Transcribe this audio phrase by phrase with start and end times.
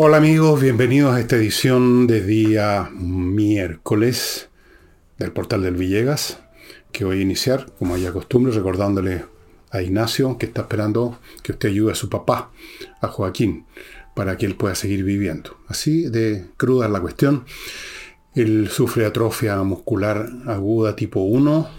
[0.00, 4.48] Hola amigos, bienvenidos a esta edición de día miércoles
[5.18, 6.38] del portal del Villegas,
[6.92, 9.24] que voy a iniciar, como ya costumbre, recordándole
[9.72, 12.52] a Ignacio que está esperando que usted ayude a su papá,
[13.00, 13.66] a Joaquín,
[14.14, 15.56] para que él pueda seguir viviendo.
[15.66, 17.44] Así de cruda es la cuestión.
[18.36, 21.70] Él sufre atrofia muscular aguda tipo 1.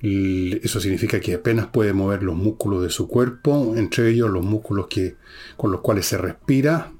[0.00, 4.88] Eso significa que apenas puede mover los músculos de su cuerpo, entre ellos los músculos
[4.88, 5.14] que,
[5.56, 6.90] con los cuales se respira,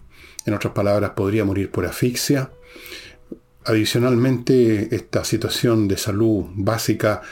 [0.47, 2.51] en otras palabras, podría morir por asfixia.
[3.65, 7.23] Adicionalmente, esta situación de salud básica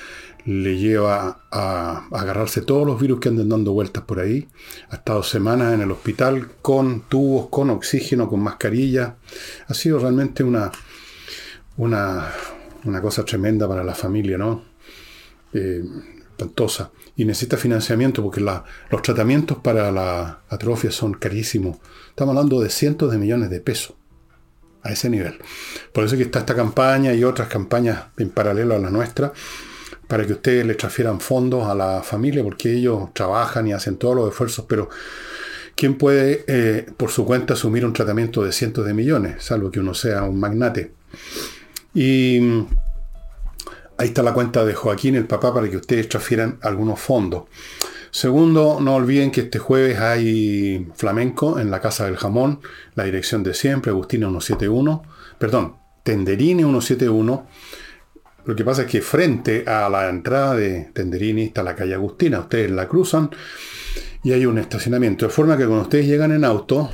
[0.45, 4.49] le lleva a agarrarse todos los virus que andan dando vueltas por ahí.
[4.91, 9.17] Ha estado semanas en el hospital con tubos, con oxígeno, con mascarilla.
[9.67, 10.71] Ha sido realmente una,
[11.77, 12.33] una,
[13.03, 14.65] cosa tremenda para la familia, ¿no?
[15.53, 15.83] Eh,
[16.31, 16.91] espantosa.
[17.21, 21.77] Y necesita financiamiento porque los tratamientos para la atrofia son carísimos.
[22.09, 23.95] Estamos hablando de cientos de millones de pesos
[24.83, 25.39] a ese nivel.
[25.93, 29.35] Por eso que está esta campaña y otras campañas en paralelo a la nuestra
[30.09, 34.17] para que ustedes le transfieran fondos a la familia porque ellos trabajan y hacen todos
[34.17, 34.89] los esfuerzos, pero
[35.75, 39.81] ¿quién puede eh, por su cuenta asumir un tratamiento de cientos de millones, salvo que
[39.81, 40.93] uno sea un magnate?
[41.93, 42.65] Y
[44.01, 47.45] ahí está la cuenta de Joaquín, el papá, para que ustedes transfieran algunos fondos.
[48.11, 52.61] Segundo, no olviden que este jueves hay flamenco en la Casa del Jamón,
[52.95, 55.03] la dirección de siempre, Agustina 171,
[55.39, 57.47] perdón, Tenderini 171.
[58.47, 62.41] Lo que pasa es que frente a la entrada de Tenderini está la calle Agustina,
[62.41, 63.29] ustedes la cruzan
[64.23, 66.91] y hay un estacionamiento, de forma que cuando ustedes llegan en auto,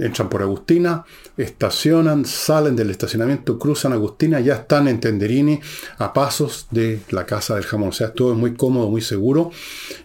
[0.00, 1.04] entran por Agustina,
[1.36, 5.60] estacionan, salen del estacionamiento, cruzan Agustina, ya están en Tenderini
[5.98, 7.90] a pasos de la Casa del Jamón.
[7.90, 9.50] O sea, todo es muy cómodo, muy seguro.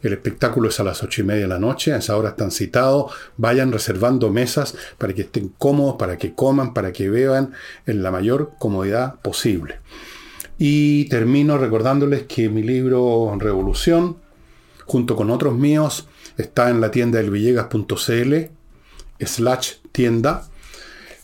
[0.02, 2.52] El espectáculo es a las ocho y media de la noche, a esa hora están
[2.52, 3.12] citados.
[3.38, 7.54] Vayan reservando mesas para que estén cómodos, para que coman, para que beban
[7.86, 9.80] en la mayor comodidad posible.
[10.58, 14.18] Y termino recordándoles que mi libro Revolución,
[14.86, 18.63] junto con otros míos, está en la tienda del Villegas.cl
[19.20, 20.46] slash tienda.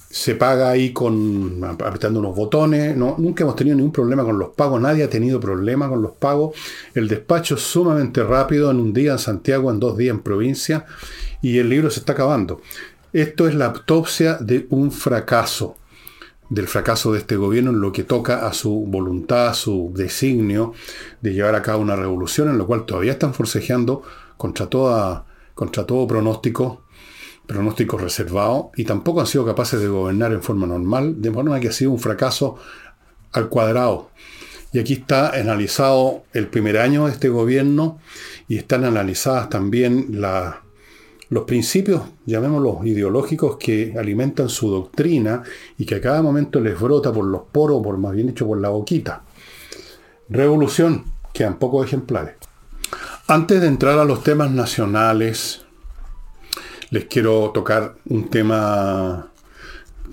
[0.10, 2.98] Se paga ahí con apretando unos botones.
[2.98, 4.82] No, nunca hemos tenido ningún problema con los pagos.
[4.82, 6.56] Nadie ha tenido problema con los pagos.
[6.96, 8.72] El despacho es sumamente rápido.
[8.72, 10.86] En un día en Santiago, en dos días en provincia.
[11.42, 12.62] Y el libro se está acabando.
[13.14, 15.76] Esto es la autopsia de un fracaso.
[16.50, 20.74] Del fracaso de este gobierno en lo que toca a su voluntad, a su designio
[21.22, 24.02] de llevar a cabo una revolución, en lo cual todavía están forcejeando
[24.38, 24.68] contra,
[25.54, 26.82] contra todo pronóstico
[27.50, 31.70] pronóstico reservado y tampoco han sido capaces de gobernar en forma normal, de forma que
[31.70, 32.58] ha sido un fracaso
[33.32, 34.12] al cuadrado.
[34.72, 37.98] Y aquí está analizado el primer año de este gobierno
[38.48, 40.22] y están analizadas también
[41.30, 45.42] los principios, llamémoslos ideológicos, que alimentan su doctrina
[45.76, 48.62] y que a cada momento les brota por los poros, por más bien dicho por
[48.62, 49.24] la boquita.
[50.30, 52.36] Revolución, quedan pocos ejemplares.
[53.28, 55.66] Antes de entrar a los temas nacionales,
[56.92, 59.32] les quiero tocar un tema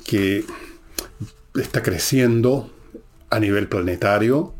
[0.05, 0.45] que
[1.55, 2.71] está creciendo
[3.31, 4.55] a nivel planetario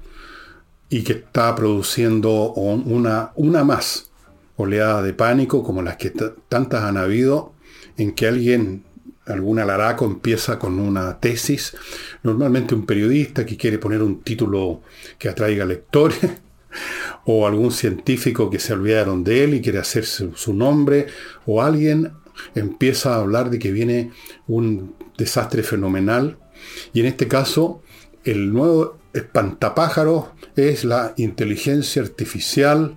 [0.89, 4.11] y que está produciendo una, una más
[4.57, 6.13] oleada de pánico como las que
[6.49, 7.53] tantas han habido,
[7.99, 8.85] en que alguien,
[9.27, 11.77] algún alaraco empieza con una tesis,
[12.23, 14.81] normalmente un periodista que quiere poner un título
[15.19, 16.19] que atraiga lectores,
[17.25, 21.07] o algún científico que se olvidaron de él y quiere hacerse su nombre,
[21.45, 22.13] o alguien
[22.55, 24.11] empieza a hablar de que viene
[24.47, 26.39] un desastre fenomenal,
[26.93, 27.83] y en este caso
[28.25, 32.97] el nuevo espantapájaro es la inteligencia artificial,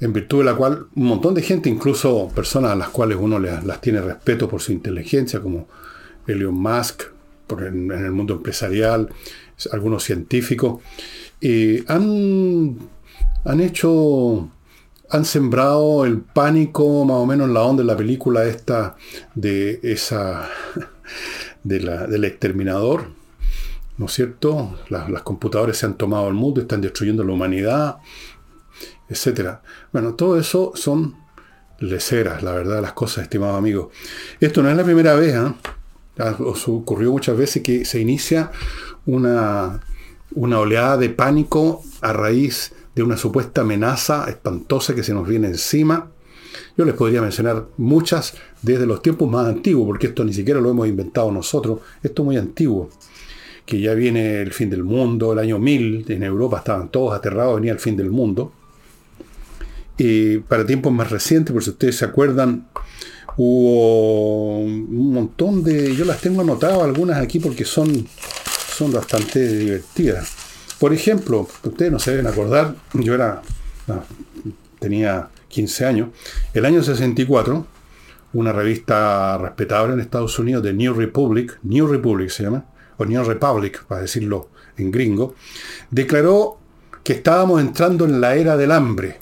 [0.00, 3.38] en virtud de la cual un montón de gente, incluso personas a las cuales uno
[3.38, 5.68] las tiene respeto por su inteligencia, como
[6.26, 7.04] Elon Musk,
[7.46, 9.10] por en, el mundo empresarial,
[9.70, 10.80] algunos científicos,
[11.42, 12.78] eh, han,
[13.44, 14.48] han hecho,
[15.10, 18.96] han sembrado el pánico más o menos en la onda de la película esta
[19.34, 20.48] de esa,
[21.64, 23.08] de la, del exterminador,
[23.98, 24.78] ¿no es cierto?
[24.88, 27.96] las computadoras se han tomado el mundo, están destruyendo la humanidad,
[29.08, 29.56] etc.
[29.92, 31.16] Bueno, todo eso son
[31.80, 33.90] leceras, la verdad, las cosas, estimado amigo.
[34.38, 35.54] Esto no es la primera vez, ¿eh?
[36.38, 38.52] Os ocurrió muchas veces que se inicia
[39.06, 39.80] una
[40.34, 45.48] una oleada de pánico a raíz de una supuesta amenaza espantosa que se nos viene
[45.48, 46.10] encima.
[46.76, 50.70] Yo les podría mencionar muchas desde los tiempos más antiguos, porque esto ni siquiera lo
[50.70, 52.90] hemos inventado nosotros, esto es muy antiguo,
[53.64, 57.56] que ya viene el fin del mundo, el año 1000, en Europa estaban todos aterrados,
[57.56, 58.52] venía el fin del mundo.
[59.96, 62.66] Y para tiempos más recientes, por si ustedes se acuerdan,
[63.36, 65.94] Hubo un montón de...
[65.96, 68.06] Yo las tengo anotadas algunas aquí porque son,
[68.90, 70.32] bastante divertidas.
[70.78, 73.42] Por ejemplo, ustedes no se deben acordar, yo era...
[74.80, 76.08] tenía 15 años.
[76.54, 77.66] El año 64,
[78.32, 82.64] una revista respetable en Estados Unidos, de New Republic, New Republic se llama,
[82.96, 85.34] o New Republic, para decirlo en gringo,
[85.90, 86.58] declaró
[87.04, 89.20] que estábamos entrando en la era del hambre.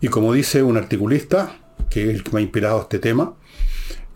[0.00, 1.56] Y como dice un articulista,
[1.88, 3.34] que es el que me ha inspirado este tema,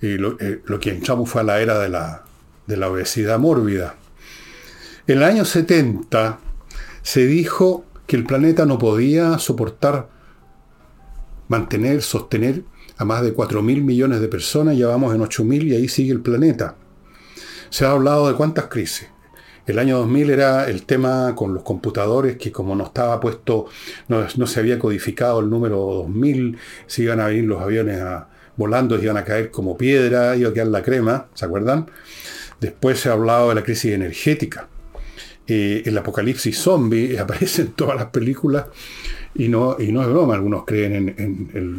[0.02, 2.25] eh, lo, que entramos fue a la era de la,
[2.66, 3.96] de la obesidad mórbida.
[5.06, 6.38] En el año 70
[7.02, 10.08] se dijo que el planeta no podía soportar,
[11.48, 12.64] mantener, sostener
[12.96, 15.88] a más de 4 mil millones de personas, ya vamos en 8 mil y ahí
[15.88, 16.76] sigue el planeta.
[17.70, 19.08] Se ha hablado de cuántas crisis.
[19.66, 23.66] El año 2000 era el tema con los computadores, que como no estaba puesto,
[24.06, 28.96] no, se había codificado el número 2000, se iban a venir los aviones a, volando,
[29.02, 31.90] iban a caer como piedra, iba a quedar la crema, ¿se acuerdan?
[32.60, 34.68] Después se ha hablado de la crisis energética.
[35.48, 38.66] Eh, el apocalipsis zombie aparece en todas las películas
[39.38, 41.14] y no, y no es broma, algunos creen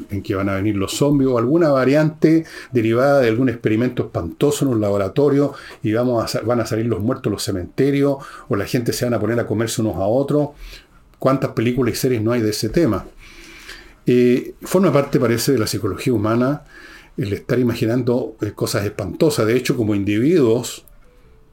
[0.10, 4.64] en, que van a venir los zombies o alguna variante derivada de algún experimento espantoso
[4.64, 8.66] en un laboratorio y vamos van a salir los muertos en los cementerios o la
[8.66, 10.50] gente se van a poner a comerse unos a otros.
[11.18, 13.06] ¿Cuántas películas y series no hay de ese tema?
[14.06, 16.62] Eh, forma parte, parece, de la psicología humana
[17.18, 19.48] el estar imaginando eh, cosas espantosas.
[19.48, 20.86] De hecho, como individuos,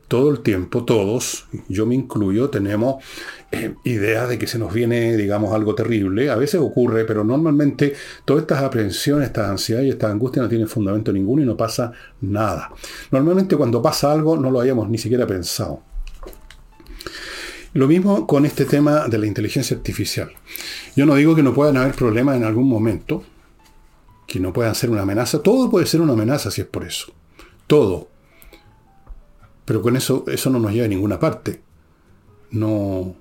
[0.08, 3.02] todo el tiempo, todos, yo me incluyo, tenemos
[3.50, 6.30] eh, ideas de que se nos viene, digamos, algo terrible.
[6.30, 7.94] A veces ocurre, pero normalmente
[8.24, 11.92] todas estas aprensiones, estas ansiedades y estas angustias no tienen fundamento ninguno y no pasa
[12.20, 12.70] nada.
[13.10, 15.82] Normalmente cuando pasa algo no lo hayamos ni siquiera pensado.
[17.72, 20.30] Lo mismo con este tema de la inteligencia artificial.
[20.94, 23.24] Yo no digo que no puedan haber problemas en algún momento,
[24.26, 25.42] que no puedan ser una amenaza.
[25.42, 27.12] Todo puede ser una amenaza si es por eso.
[27.66, 28.08] Todo.
[29.64, 31.60] Pero con eso, eso no nos lleva a ninguna parte.
[32.50, 33.16] No.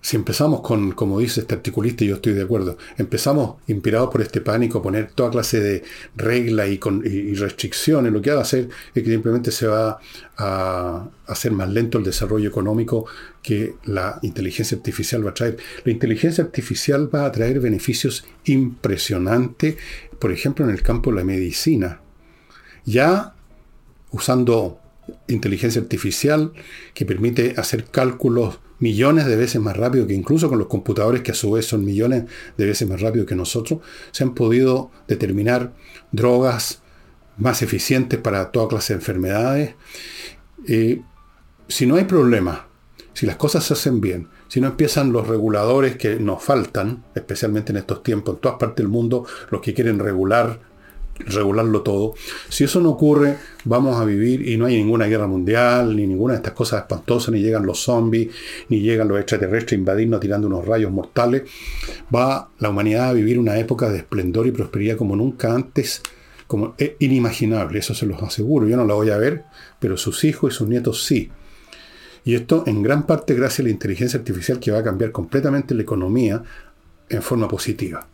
[0.00, 4.20] Si empezamos con, como dice este articulista, y yo estoy de acuerdo, empezamos inspirados por
[4.20, 5.82] este pánico, poner toda clase de
[6.14, 6.78] reglas y,
[7.08, 9.98] y, restricciones, lo que va a hacer es que simplemente se va
[10.36, 13.06] a hacer más lento el desarrollo económico
[13.42, 15.56] que la inteligencia artificial va a traer.
[15.84, 19.76] La inteligencia artificial va a traer beneficios impresionantes,
[20.24, 22.00] por ejemplo, en el campo de la medicina.
[22.86, 23.34] Ya
[24.10, 24.80] usando
[25.28, 26.54] inteligencia artificial
[26.94, 31.32] que permite hacer cálculos millones de veces más rápido que incluso con los computadores que
[31.32, 32.24] a su vez son millones
[32.56, 33.80] de veces más rápido que nosotros,
[34.12, 35.74] se han podido determinar
[36.10, 36.80] drogas
[37.36, 39.74] más eficientes para toda clase de enfermedades.
[40.66, 41.02] Eh,
[41.68, 42.66] si no hay problema,
[43.12, 47.72] si las cosas se hacen bien, si no empiezan los reguladores que nos faltan, especialmente
[47.72, 50.60] en estos tiempos, en todas partes del mundo, los que quieren regular
[51.18, 52.14] regularlo todo.
[52.50, 56.34] Si eso no ocurre, vamos a vivir y no hay ninguna guerra mundial, ni ninguna
[56.34, 58.28] de estas cosas espantosas, ni llegan los zombies,
[58.68, 61.42] ni llegan los extraterrestres a invadirnos tirando unos rayos mortales.
[62.14, 66.00] Va la humanidad a vivir una época de esplendor y prosperidad como nunca antes,
[66.46, 68.68] como inimaginable, eso se los aseguro.
[68.68, 69.46] Yo no la voy a ver,
[69.80, 71.32] pero sus hijos y sus nietos sí.
[72.24, 75.74] Y esto en gran parte gracias a la inteligencia artificial que va a cambiar completamente
[75.74, 76.42] la economía
[77.08, 78.06] en forma positiva.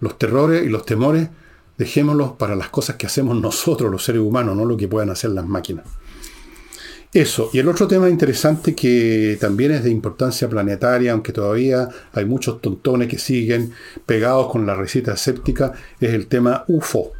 [0.00, 1.28] Los terrores y los temores
[1.76, 5.30] Dejémoslos para las cosas que hacemos nosotros, los seres humanos, no lo que puedan hacer
[5.30, 5.84] las máquinas.
[7.12, 7.50] Eso.
[7.52, 12.60] Y el otro tema interesante que también es de importancia planetaria, aunque todavía hay muchos
[12.60, 13.72] tontones que siguen
[14.06, 17.12] pegados con la receta escéptica, es el tema UFO.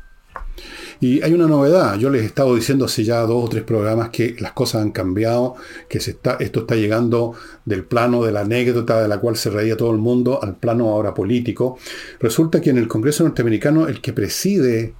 [1.00, 4.10] Y hay una novedad, yo les he estado diciendo hace ya dos o tres programas
[4.10, 5.56] que las cosas han cambiado,
[5.88, 7.34] que se está, esto está llegando
[7.64, 10.90] del plano de la anécdota de la cual se reía todo el mundo al plano
[10.90, 11.78] ahora político.
[12.20, 14.94] Resulta que en el Congreso norteamericano el que preside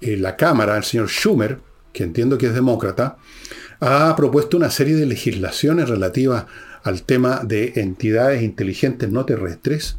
[0.00, 1.58] eh, la Cámara, el señor Schumer,
[1.92, 3.18] que entiendo que es demócrata,
[3.80, 6.46] ha propuesto una serie de legislaciones relativas
[6.82, 9.98] al tema de entidades inteligentes no terrestres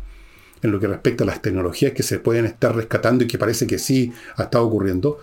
[0.62, 3.68] en lo que respecta a las tecnologías que se pueden estar rescatando y que parece
[3.68, 5.20] que sí ha estado ocurriendo,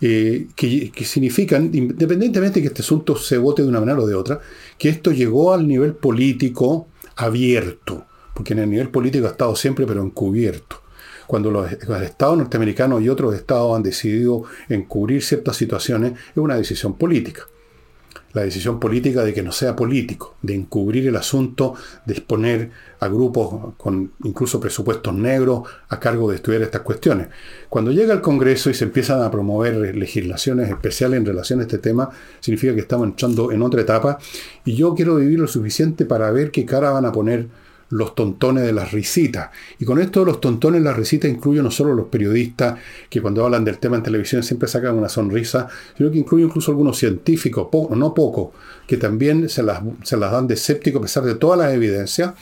[0.00, 4.14] eh, que, significan, independientemente de que este asunto se vote de una manera o de
[4.14, 4.40] otra,
[4.78, 9.86] que esto llegó al nivel político abierto, porque en el nivel político ha estado siempre
[9.86, 10.82] pero encubierto.
[11.26, 16.56] Cuando los, los estados norteamericanos y otros estados han decidido encubrir ciertas situaciones, es una
[16.56, 17.46] decisión política
[18.32, 21.74] la decisión política de que no sea político, de encubrir el asunto,
[22.06, 22.70] de exponer
[23.00, 27.28] a grupos con incluso presupuestos negros a cargo de estudiar estas cuestiones.
[27.68, 31.78] Cuando llega al Congreso y se empiezan a promover legislaciones especiales en relación a este
[31.78, 32.10] tema,
[32.40, 34.18] significa que estamos entrando en otra etapa
[34.64, 37.48] y yo quiero vivir lo suficiente para ver qué cara van a poner
[37.90, 39.50] los tontones de las risitas.
[39.78, 42.78] Y con esto los tontones de las risitas incluyo no solo los periodistas
[43.08, 46.70] que cuando hablan del tema en televisión siempre sacan una sonrisa, sino que incluyo incluso
[46.70, 48.52] algunos científicos, no poco,
[48.86, 52.34] que también se las, se las dan de escéptico a pesar de todas las evidencias.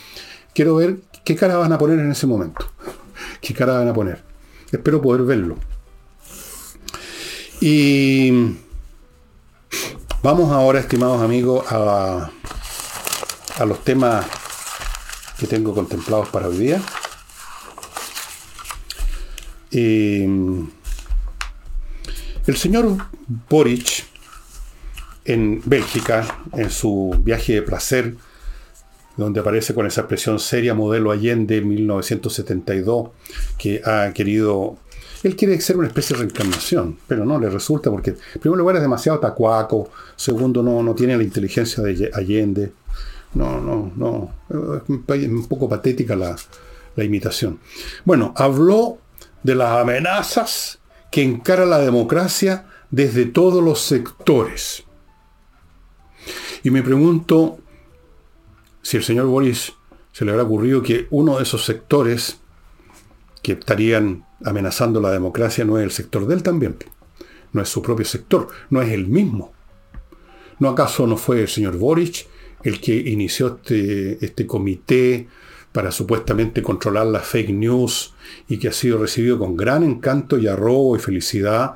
[0.55, 2.67] Quiero ver qué cara van a poner en ese momento.
[3.41, 4.23] ¿Qué cara van a poner?
[4.71, 5.57] Espero poder verlo.
[7.61, 8.55] Y
[10.23, 12.31] vamos ahora, estimados amigos, a,
[13.59, 14.27] a los temas
[15.39, 16.83] que tengo contemplados para hoy día.
[22.49, 22.97] el señor
[23.49, 24.05] Boric
[25.27, 28.17] en Bélgica, en su viaje de placer,
[29.17, 33.11] donde aparece con esa expresión seria modelo Allende 1972,
[33.59, 34.79] que ha querido...
[35.23, 38.77] Él quiere ser una especie de reencarnación, pero no le resulta porque, en primer lugar,
[38.77, 42.73] es demasiado tacuaco, segundo, no, no tiene la inteligencia de Allende,
[43.35, 46.37] no, no, no, es un poco patética la,
[46.97, 47.61] la imitación.
[48.05, 48.99] Bueno, habló
[49.43, 50.81] de las amenazas
[51.11, 54.85] que encara la democracia desde todos los sectores.
[56.63, 57.59] Y me pregunto
[58.83, 59.73] si el señor Boris
[60.13, 62.41] se le habrá ocurrido que uno de esos sectores
[63.43, 66.77] que estarían amenazando la democracia no es el sector de él también.
[67.53, 69.53] No es su propio sector, no es el mismo.
[70.59, 72.27] ¿No acaso no fue el señor Boric
[72.63, 75.29] el que inició este, este comité
[75.73, 78.15] para supuestamente controlar las fake news
[78.49, 81.75] y que ha sido recibido con gran encanto y arrobo y felicidad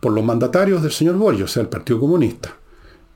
[0.00, 2.56] por los mandatarios del señor Boric, o sea, el Partido Comunista?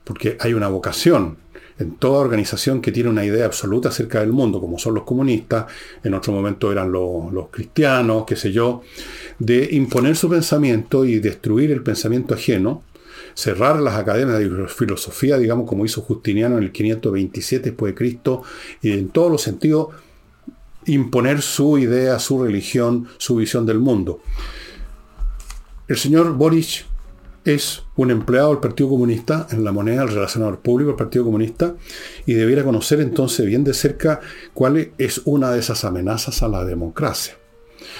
[0.05, 1.37] porque hay una vocación
[1.77, 5.65] en toda organización que tiene una idea absoluta acerca del mundo, como son los comunistas,
[6.05, 8.81] en otro momento eran los, cristianos, qué sé yo,
[9.39, 12.83] de imponer su pensamiento y destruir el pensamiento ajeno,
[13.35, 18.41] cerrar las academias de filosofía, digamos, como hizo Justiniano en el 527 después de Cristo,
[18.81, 19.89] y en todos los sentidos
[20.85, 24.21] imponer su idea, su religión, su visión del mundo.
[25.87, 26.85] El señor Boris
[27.43, 31.75] es un empleado del Partido Comunista en la moneda, el relacionador público del Partido Comunista,
[32.25, 34.19] y debiera conocer entonces bien de cerca
[34.53, 37.35] cuál es una de esas amenazas a la democracia.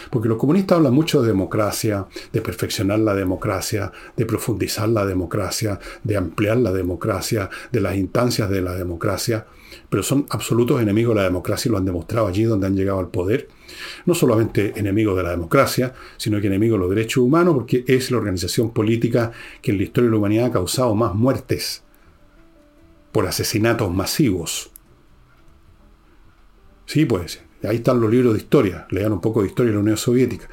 [0.10, 5.80] Porque los comunistas hablan mucho de democracia, de perfeccionar la democracia, de profundizar la democracia,
[6.04, 9.46] de ampliar la democracia, de las instancias de la democracia,
[9.90, 13.00] pero son absolutos enemigos de la democracia y lo han demostrado allí donde han llegado
[13.00, 13.50] al poder
[14.06, 18.12] no solamente enemigo de la democracia, sino que enemigo de los derechos humanos, porque es
[18.12, 21.84] la organización política que en la historia de la humanidad ha causado más muertes
[23.12, 24.72] por asesinatos masivos.
[26.86, 28.88] Sí, pues, ahí están los libros de historia.
[28.90, 30.48] Lean un poco de historia de la Unión Soviética.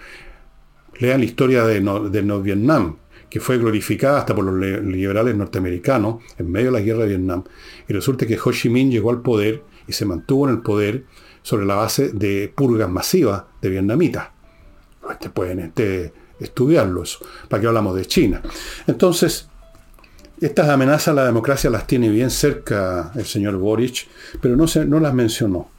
[0.99, 2.97] Lean la historia de, de Vietnam,
[3.29, 7.45] que fue glorificada hasta por los liberales norteamericanos en medio de la guerra de Vietnam.
[7.89, 11.05] Y resulta que Ho Chi Minh llegó al poder y se mantuvo en el poder
[11.43, 14.29] sobre la base de purgas masivas de vietnamitas.
[15.11, 17.19] Este, pueden este, estudiarlo eso.
[17.49, 18.43] ¿Para qué hablamos de China?
[18.87, 19.49] Entonces,
[20.41, 24.09] estas amenazas a la democracia las tiene bien cerca el señor Boric,
[24.41, 25.71] pero no, no las mencionó.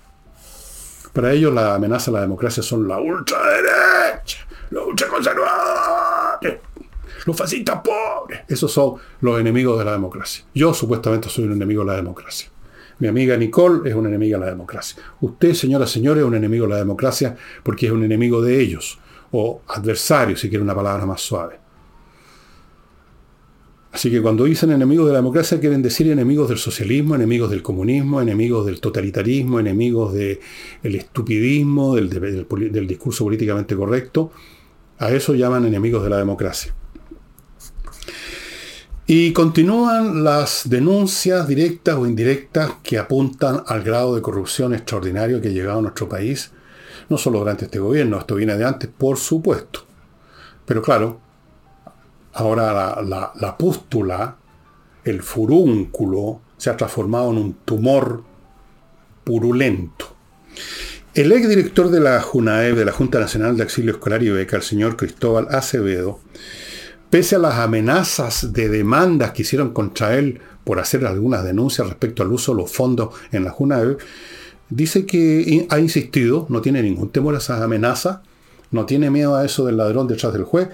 [1.14, 6.40] Para ellos la amenaza a la democracia son la ultraderecha, la ultraconservadora,
[7.26, 8.42] los fascistas pobres.
[8.48, 10.44] Esos son los enemigos de la democracia.
[10.56, 12.50] Yo supuestamente soy un enemigo de la democracia.
[12.98, 15.04] Mi amiga Nicole es una enemiga de la democracia.
[15.22, 19.00] Usted, señora, señores, es un enemigo de la democracia porque es un enemigo de ellos.
[19.32, 21.60] O adversario, si quiere una palabra más suave.
[23.94, 27.62] Así que cuando dicen enemigos de la democracia quieren decir enemigos del socialismo, enemigos del
[27.62, 30.40] comunismo, enemigos del totalitarismo, enemigos del
[30.82, 34.32] estupidismo, del discurso políticamente correcto.
[34.98, 36.74] A eso llaman enemigos de la democracia.
[39.06, 45.50] Y continúan las denuncias directas o indirectas que apuntan al grado de corrupción extraordinario que
[45.50, 46.52] ha llegado a nuestro país,
[47.10, 49.86] no solo durante este gobierno, esto viene de antes, por supuesto.
[50.66, 51.20] Pero claro,
[52.34, 54.38] ahora la, pústula,
[55.04, 58.24] el furúnculo, se ha transformado en un tumor
[59.24, 60.16] purulento.
[61.14, 64.64] El exdirector de la JUNAEB, de la Junta Nacional de Auxilio Escolar y Beca, el
[64.64, 66.20] señor Cristóbal Acevedo,
[67.10, 72.24] pese a las amenazas de demandas que hicieron contra él por hacer algunas denuncias respecto
[72.24, 73.98] al uso de los fondos en la JUNAEB,
[74.70, 78.22] dice que ha insistido, no tiene ningún temor a esas amenazas,
[78.74, 80.70] no tiene miedo a eso del ladrón detrás del juez,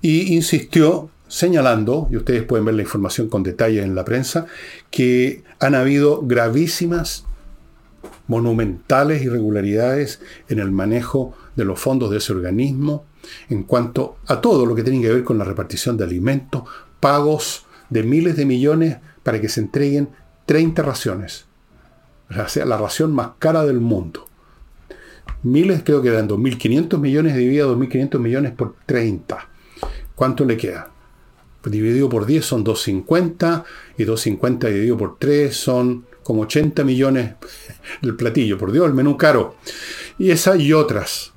[0.00, 4.46] y insistió señalando, y ustedes pueden ver la información con detalle en la prensa,
[4.90, 7.24] que han habido gravísimas,
[8.26, 13.04] monumentales irregularidades en el manejo de los fondos de ese organismo,
[13.48, 16.64] en cuanto a todo lo que tiene que ver con la repartición de alimentos,
[17.00, 20.10] pagos de miles de millones para que se entreguen
[20.46, 21.46] 30 raciones.
[22.30, 24.26] O sea, la ración más cara del mundo.
[25.42, 29.48] Miles, creo que eran 2.500 millones, dividido 2.500 millones por 30.
[30.14, 30.92] ¿Cuánto le queda?
[31.70, 33.64] dividido por 10 son 250
[33.96, 37.34] y 250 dividido por 3 son como 80 millones
[38.02, 38.58] el platillo.
[38.58, 39.56] Por Dios, el menú caro.
[40.18, 41.32] Y esa y otras.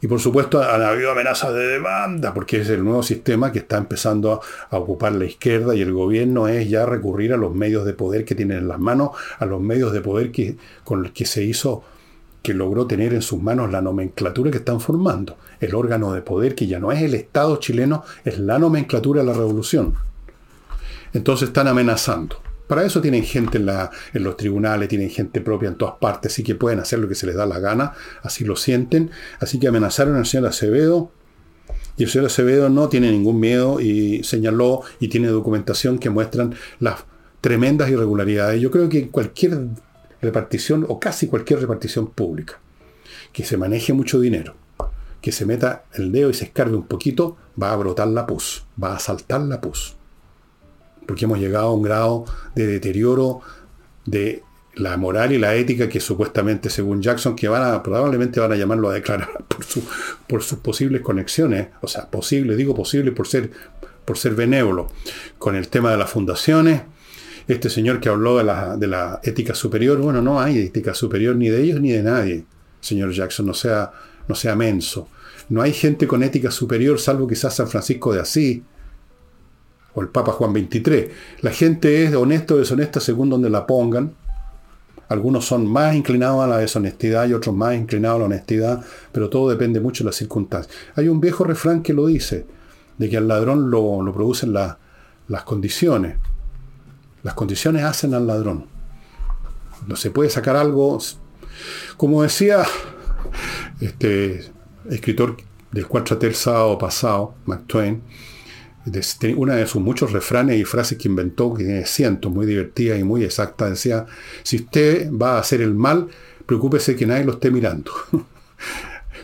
[0.00, 3.78] Y por supuesto han habido amenazas de demanda, porque es el nuevo sistema que está
[3.78, 7.94] empezando a, ocupar la izquierda y el gobierno es ya recurrir a los medios de
[7.94, 11.24] poder que tienen en las manos, a los medios de poder que, con los que
[11.24, 11.82] se hizo,
[12.46, 15.36] que logró tener en sus manos la nomenclatura que están formando.
[15.58, 19.26] El órgano de poder que ya no es el Estado chileno, es la nomenclatura de
[19.26, 19.94] la revolución.
[21.12, 22.40] Entonces están amenazando.
[22.68, 26.32] Para eso tienen gente en, la, en, los tribunales, tienen gente propia en todas partes,
[26.32, 29.10] así que pueden hacer lo que se les da la gana, así lo sienten.
[29.40, 31.10] Así que amenazaron al señor Acevedo
[31.96, 36.54] y el señor Acevedo no tiene ningún miedo y señaló y tiene documentación que muestran
[36.78, 37.06] las
[37.40, 38.60] tremendas irregularidades.
[38.60, 39.58] Yo creo que cualquier
[40.26, 42.60] repartición o casi cualquier repartición pública
[43.32, 44.54] que se maneje mucho dinero,
[45.20, 48.64] que se meta el dedo y se escarbe un poquito, va a brotar la pus,
[48.82, 49.96] va a saltar la pus
[51.06, 53.40] porque hemos llegado a un grado de deterioro
[54.04, 54.42] de
[54.74, 58.56] la moral y la ética que supuestamente, según Jackson, que van a, probablemente van a
[58.56, 59.64] llamarlo a declarar por,
[60.28, 63.50] por sus posibles conexiones, o sea, posible, digo posible por ser,
[64.04, 64.88] por ser benévolo,
[65.38, 66.82] con el tema de las fundaciones.
[67.48, 71.36] Este señor que habló de la, de la ética superior, bueno, no hay ética superior
[71.36, 72.44] ni de ellos ni de nadie,
[72.80, 73.92] señor Jackson, no sea,
[74.26, 75.08] no sea menso.
[75.48, 78.62] No hay gente con ética superior, salvo quizás San Francisco de Asís,
[79.94, 81.08] o el Papa Juan XXIII.
[81.40, 84.12] La gente es honesta o deshonesta según donde la pongan.
[85.08, 89.30] Algunos son más inclinados a la deshonestidad y otros más inclinados a la honestidad, pero
[89.30, 90.74] todo depende mucho de las circunstancias.
[90.96, 92.44] Hay un viejo refrán que lo dice,
[92.98, 96.16] de que al ladrón lo, producen las condiciones.
[97.22, 98.66] Las condiciones hacen al ladrón.
[99.86, 100.98] No se puede sacar algo,
[101.96, 102.64] como decía
[103.80, 104.44] este
[104.88, 105.36] escritor
[105.72, 108.02] del 4 el sábado pasado, Mark Twain,
[109.36, 113.04] una de sus muchos refranes y frases que inventó, que tiene cientos, muy divertida y
[113.04, 114.06] muy exacta, decía,
[114.42, 116.08] si usted va a hacer el mal,
[116.46, 117.90] preocúpese que nadie lo esté mirando.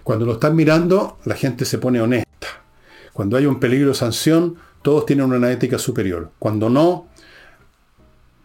[0.03, 2.49] Cuando lo están mirando, la gente se pone honesta.
[3.13, 6.33] Cuando hay un peligro de sanción, todos tienen una ética superior.
[6.41, 7.07] Cuando no,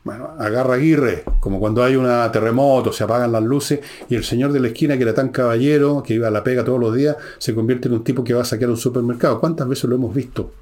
[0.08, 4.54] bueno, agarra Aguirre, como cuando hay un terremoto, se apagan las luces y el señor
[4.54, 7.18] de la esquina, que era tan caballero, que iba a la pega todos los días,
[7.40, 9.38] se convierte en un tipo que va a saquear un supermercado.
[9.42, 10.54] ¿Cuántas veces lo hemos visto?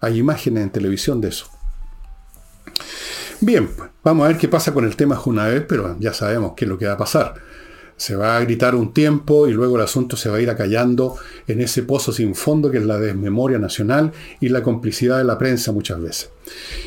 [0.00, 1.46] Hay imágenes en televisión de eso.
[3.40, 3.70] Bien,
[4.04, 6.76] vamos a ver qué pasa con el tema Junaed, pero ya sabemos qué es lo
[6.76, 7.36] que va a pasar.
[7.96, 11.16] Se va a gritar un tiempo y luego el asunto se va a ir acallando
[11.46, 15.38] en ese pozo sin fondo que es la desmemoria nacional y la complicidad de la
[15.38, 16.30] prensa muchas veces.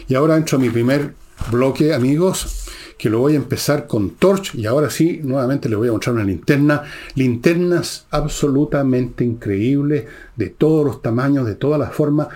[0.07, 4.56] Y ahora entro a mi primer bloque, amigos, que lo voy a empezar con Torch
[4.56, 6.84] y ahora sí, nuevamente les voy a mostrar una linterna.
[7.15, 12.28] Linternas absolutamente increíbles, de todos los tamaños, de todas las formas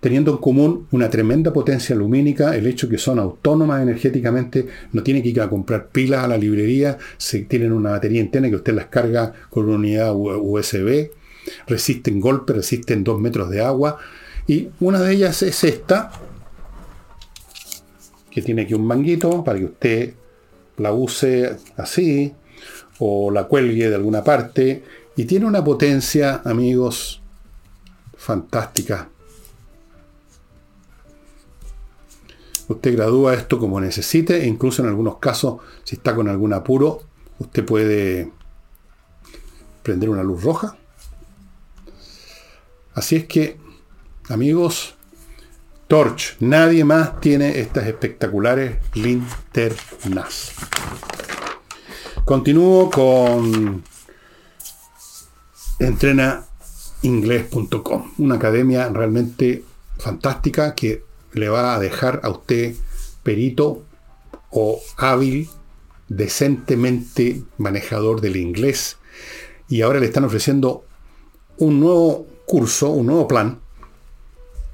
[0.00, 5.22] teniendo en común una tremenda potencia lumínica, el hecho que son autónomas energéticamente, no tienen
[5.22, 8.74] que ir a comprar pilas a la librería, se tienen una batería interna que usted
[8.74, 11.10] las carga con una unidad USB,
[11.66, 13.98] resisten golpes, resisten dos metros de agua,
[14.46, 16.12] y una de ellas es esta,
[18.36, 20.14] que tiene aquí un manguito para que usted
[20.76, 22.34] la use así,
[22.98, 24.84] o la cuelgue de alguna parte,
[25.16, 27.22] y tiene una potencia, amigos,
[28.14, 29.08] fantástica.
[32.68, 37.04] Usted gradúa esto como necesite e incluso en algunos casos, si está con algún apuro,
[37.38, 38.32] usted puede
[39.82, 40.76] prender una luz roja.
[42.92, 43.56] Así es que,
[44.28, 44.95] amigos,
[45.88, 50.52] Torch, nadie más tiene estas espectaculares linternas.
[52.24, 53.84] Continúo con
[55.78, 59.62] entrenainglés.com, una academia realmente
[59.96, 62.74] fantástica que le va a dejar a usted
[63.22, 63.84] perito
[64.50, 65.48] o hábil,
[66.08, 68.96] decentemente manejador del inglés.
[69.68, 70.84] Y ahora le están ofreciendo
[71.58, 73.60] un nuevo curso, un nuevo plan,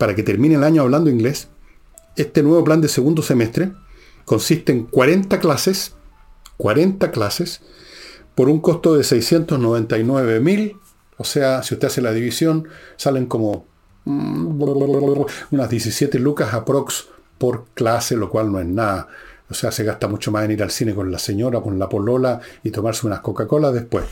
[0.03, 1.47] para que termine el año hablando inglés.
[2.17, 3.71] Este nuevo plan de segundo semestre
[4.25, 5.95] consiste en 40 clases,
[6.57, 7.61] 40 clases,
[8.35, 10.77] por un costo de 699 mil.
[11.19, 13.67] O sea, si usted hace la división, salen como
[14.05, 14.61] Mm,
[15.51, 17.07] unas 17 lucas aprox
[17.39, 19.09] por clase, lo cual no es nada.
[19.49, 21.89] O sea, se gasta mucho más en ir al cine con la señora, con la
[21.89, 24.05] polola y tomarse unas Coca-Cola después.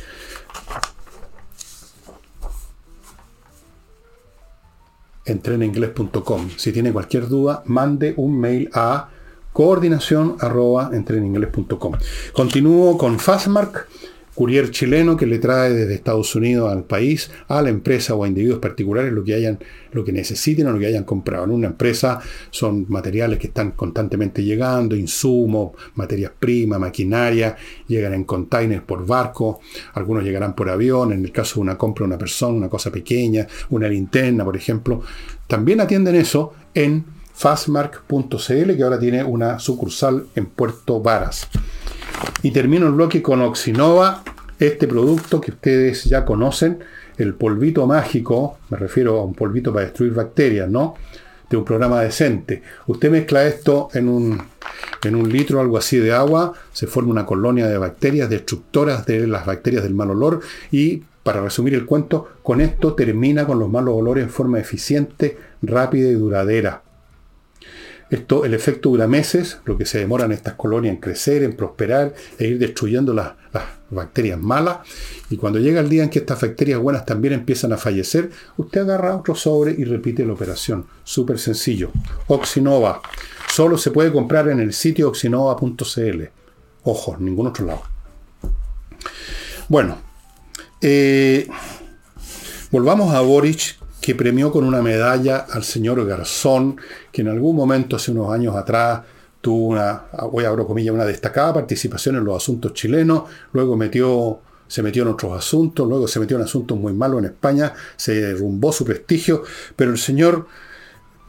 [5.31, 6.51] Entreninglés.com.
[6.57, 9.09] Si tiene cualquier duda, mande un mail a
[9.53, 10.91] coordinación arroba.
[12.33, 13.89] Continúo con Fastmark,
[14.35, 18.29] courier chileno que le trae desde Estados Unidos al país, a la empresa o a
[18.29, 19.59] individuos particulares lo que hayan,
[19.93, 21.45] lo que necesiten o lo que hayan comprado.
[21.45, 28.25] En una empresa son materiales que están constantemente llegando, insumos, materias primas, maquinaria, llegan en
[28.25, 29.61] containers por barco,
[29.95, 32.91] algunos llegarán por avión, en el caso de una compra de una persona, una cosa
[32.91, 35.03] pequeña, una linterna, por ejemplo.
[35.47, 41.49] También atienden eso en fastmark.cl, que ahora tiene una sucursal en Puerto Varas.
[42.43, 44.23] Y termino el bloque con Oxinova,
[44.59, 46.79] este producto que ustedes ya conocen,
[47.19, 50.95] el polvito mágico, me refiero a un polvito para destruir bacterias, ¿no?
[51.49, 52.63] De un programa decente.
[52.87, 54.43] Usted mezcla esto en un,
[55.05, 59.27] en un litro, algo así de agua, se forma una colonia de bacterias destructoras de
[59.27, 63.69] las bacterias del mal olor y para resumir el cuento, con esto termina con los
[63.69, 66.83] malos olores en forma eficiente, rápida y duradera.
[68.11, 72.15] Esto, el efecto dura meses, lo que se demoran estas colonias en crecer, en prosperar
[72.39, 73.33] e ir destruyendo las,
[73.91, 74.79] bacterias malas.
[75.31, 78.83] Y cuando llega el día en que estas bacterias buenas también empiezan a fallecer, usted
[78.83, 80.87] agarra otro sobre y repite la operación.
[81.05, 81.91] Súper sencillo.
[82.29, 83.03] Oxinova.
[83.49, 86.23] Solo se puede comprar en el sitio oxinova.cl.
[86.85, 87.83] Ojo, ningún otro lado.
[89.69, 89.99] Bueno,
[90.81, 91.49] eh,
[92.71, 96.81] volvamos a Boric, que premió con una medalla al señor Garzón,
[97.13, 99.03] que en algún momento, hace unos años atrás,
[99.41, 104.41] tuvo una, voy a abrir comillas, una destacada participación en los asuntos chilenos, luego metió,
[104.67, 108.15] se metió en otros asuntos, luego se metió en asuntos muy malos en España, se
[108.15, 109.43] derrumbó su prestigio,
[109.77, 110.47] pero el señor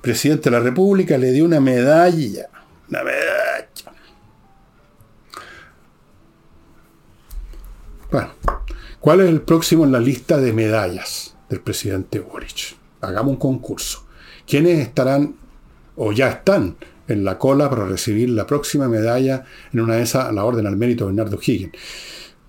[0.01, 2.47] presidente de la República le dio una medalla,
[2.89, 3.71] una medalla.
[8.12, 8.29] Bueno,
[8.99, 11.36] ¿cuál es el próximo en la lista de medallas?
[11.51, 12.75] Del presidente Boric.
[13.01, 14.05] Hagamos un concurso.
[14.47, 15.35] ¿Quiénes estarán
[15.97, 20.33] o ya están en la cola para recibir la próxima medalla en una de esas,
[20.33, 21.73] la Orden al Mérito de Bernardo Higgins?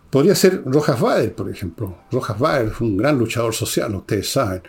[0.08, 1.98] Podría ser Rojas Bader, por ejemplo.
[2.12, 4.62] Rojas Bader fue un gran luchador social, ustedes saben.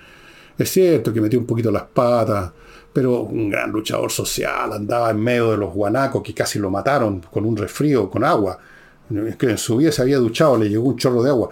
[0.58, 2.52] Es cierto que metió un poquito las patas,
[2.92, 7.20] pero un gran luchador social, andaba en medio de los guanacos que casi lo mataron
[7.20, 8.58] con un resfrío, con agua.
[9.38, 11.50] Que en su vida se había duchado, le llegó un chorro de agua.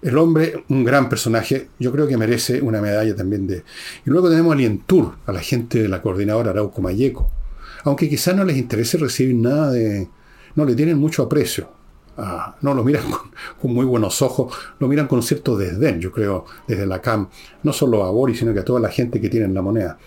[0.00, 3.64] El hombre, un gran personaje, yo creo que merece una medalla también de...
[4.06, 7.30] Y luego tenemos a Lientur, a la gente de la coordinadora Arauco Mayeco.
[7.84, 10.08] Aunque quizás no les interese recibir nada de...
[10.54, 11.68] No le tienen mucho aprecio.
[12.16, 13.04] Ah, no lo miran
[13.60, 17.28] con, muy buenos ojos, lo miran con cierto desdén, yo creo, desde la CAM.
[17.62, 19.98] No solo a Boris, sino que a toda la gente que tiene la moneda.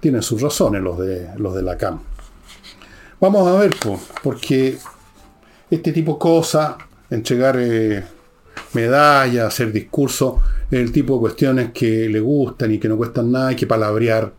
[0.00, 2.00] Tienen sus razones los de, los de la CAM.
[3.20, 3.76] Vamos a ver,
[4.22, 4.78] porque
[5.74, 6.76] este tipo de cosas,
[7.10, 7.56] entregar...
[7.58, 8.04] Eh,
[8.74, 10.34] medallas, hacer discursos,
[10.70, 14.32] el tipo de cuestiones que le gustan y que no cuestan nada, y que palabrear.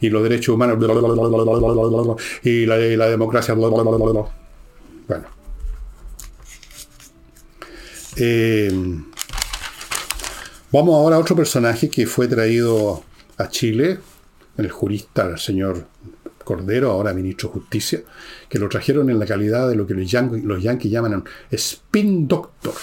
[0.00, 0.78] Y los derechos humanos.
[2.42, 3.54] Y la, la democracia.
[3.54, 4.28] Bueno.
[8.16, 8.70] Eh,
[10.72, 13.02] vamos ahora a otro personaje que fue traído
[13.36, 13.98] a Chile,
[14.56, 15.86] el jurista, el señor
[16.44, 18.02] Cordero, ahora ministro de Justicia,
[18.48, 20.10] que lo trajeron en la calidad de lo que los
[20.62, 22.74] yankees, llaman spin doctor.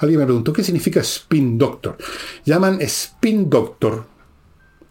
[0.00, 1.96] Alguien me preguntó, ¿qué significa spin doctor?
[2.44, 4.04] Llaman spin doctor.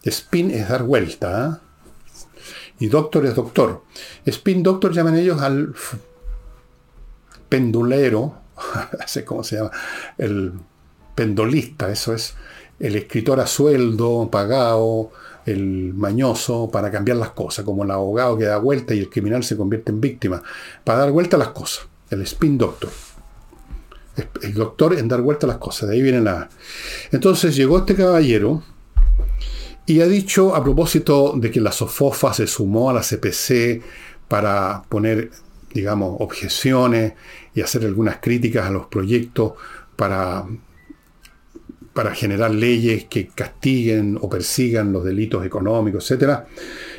[0.02, 1.44] Spin es dar vuelta.
[1.44, 1.60] ¿ah?
[2.78, 3.82] Y doctor es doctor.
[4.26, 5.74] Spin doctor llaman ellos al
[7.48, 8.34] pendulero,
[9.06, 9.70] sé cómo se llama,
[10.18, 10.52] el
[11.14, 12.34] pendolista, eso es
[12.80, 15.12] el escritor a sueldo, pagado,
[15.46, 19.44] el mañoso para cambiar las cosas, como el abogado que da vuelta y el criminal
[19.44, 20.42] se convierte en víctima,
[20.84, 22.90] para dar vuelta a las cosas, el spin doctor.
[24.42, 26.48] El doctor en dar vuelta a las cosas, de ahí viene la...
[27.10, 28.62] Entonces llegó este caballero
[29.86, 33.82] y ha dicho, a propósito de que la SOFOFA se sumó a la CPC
[34.28, 35.30] para poner,
[35.74, 37.14] digamos, objeciones
[37.54, 39.52] y hacer algunas críticas a los proyectos
[39.96, 40.46] para
[41.94, 46.40] para generar leyes que castiguen o persigan los delitos económicos, etc.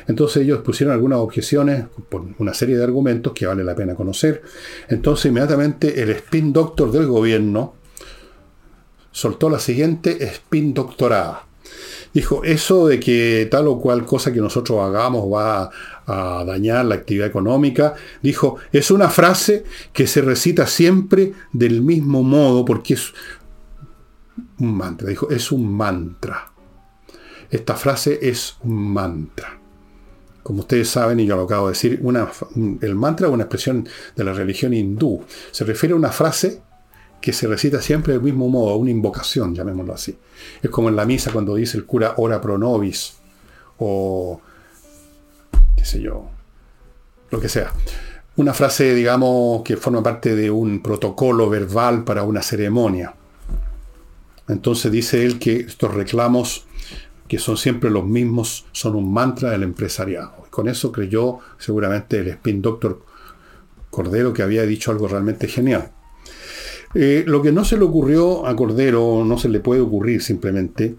[0.08, 4.42] Entonces ellos pusieron algunas objeciones por una serie de argumentos que vale la pena conocer.
[4.88, 7.74] Entonces inmediatamente el spin doctor del gobierno
[9.12, 11.46] soltó la siguiente spin doctorada.
[12.14, 15.70] Dijo, eso de que tal o cual cosa que nosotros hagamos va
[16.06, 22.22] a dañar la actividad económica, dijo, es una frase que se recita siempre del mismo
[22.22, 23.12] modo porque es
[24.60, 25.08] un mantra.
[25.08, 26.50] Dijo, es un mantra.
[27.50, 29.58] Esta frase es un mantra.
[30.42, 32.28] Como ustedes saben, y yo lo acabo de decir, una,
[32.80, 35.24] el mantra es una expresión de la religión hindú.
[35.50, 36.62] Se refiere a una frase
[37.20, 40.16] que se recita siempre del mismo modo, una invocación, llamémoslo así.
[40.62, 43.14] Es como en la misa cuando dice el cura ora pro nobis,
[43.78, 44.40] o
[45.86, 46.28] sé yo,
[47.30, 47.72] lo que sea.
[48.36, 53.14] Una frase, digamos, que forma parte de un protocolo verbal para una ceremonia.
[54.48, 56.66] Entonces dice él que estos reclamos,
[57.28, 60.44] que son siempre los mismos, son un mantra del empresariado.
[60.46, 63.02] Y con eso creyó seguramente el spin doctor
[63.90, 65.92] Cordero que había dicho algo realmente genial.
[66.94, 70.96] Eh, lo que no se le ocurrió a Cordero, no se le puede ocurrir simplemente,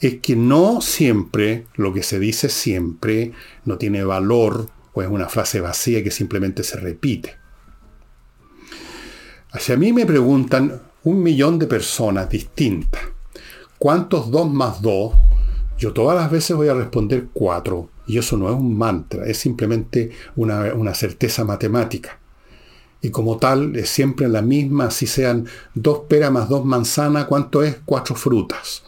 [0.00, 3.32] es que no siempre lo que se dice siempre
[3.64, 7.36] no tiene valor o es una frase vacía que simplemente se repite.
[9.50, 13.02] Hacia mí me preguntan un millón de personas distintas,
[13.78, 15.12] ¿cuántos 2 más 2?
[15.78, 17.88] Yo todas las veces voy a responder 4.
[18.06, 22.18] Y eso no es un mantra, es simplemente una, una certeza matemática
[23.04, 27.62] y como tal es siempre la misma, si sean dos peras más dos manzanas, ¿cuánto
[27.62, 27.76] es?
[27.84, 28.82] Cuatro frutas.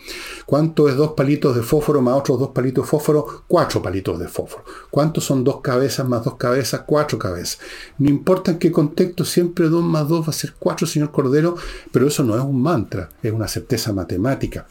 [0.47, 3.45] ¿Cuánto es dos palitos de fósforo más otros dos palitos de fósforo?
[3.47, 4.65] Cuatro palitos de fósforo.
[4.91, 6.85] ¿Cuántos son dos cabezas más dos cabezas?
[6.87, 7.59] Cuatro cabezas.
[7.99, 11.55] No importa en qué contexto, siempre dos más dos va a ser cuatro, señor Cordero,
[11.93, 14.67] pero eso no es un mantra, es una certeza matemática.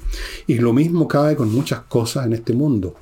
[0.47, 2.95] Y lo mismo cabe con muchas cosas en este mundo.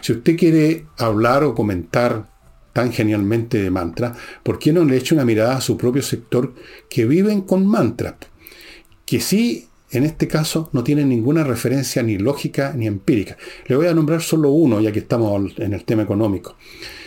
[0.00, 2.33] Si usted quiere hablar o comentar
[2.74, 6.52] tan genialmente de mantra, ¿por qué no le echa una mirada a su propio sector
[6.90, 8.18] que viven con mantra?
[9.06, 13.38] Que sí, en este caso, no tienen ninguna referencia ni lógica ni empírica.
[13.66, 16.56] Le voy a nombrar solo uno, ya que estamos en el tema económico.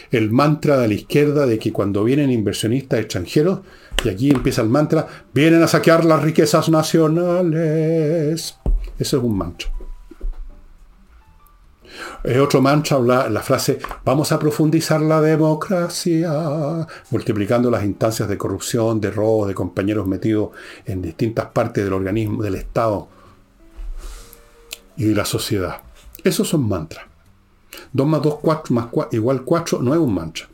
[0.09, 3.59] El mantra de la izquierda de que cuando vienen inversionistas extranjeros,
[4.05, 8.55] y aquí empieza el mantra, vienen a saquear las riquezas nacionales.
[8.97, 9.76] Eso es un mantra.
[12.27, 18.99] Es otro mantra la frase vamos a profundizar la democracia, multiplicando las instancias de corrupción,
[18.99, 20.49] de robo, de compañeros metidos
[20.85, 23.07] en distintas partes del organismo, del Estado
[24.97, 25.77] y de la sociedad.
[26.21, 27.05] Esos son mantras.
[27.93, 30.49] 2 más 2, 4 más 4, igual 4 no es un mantra.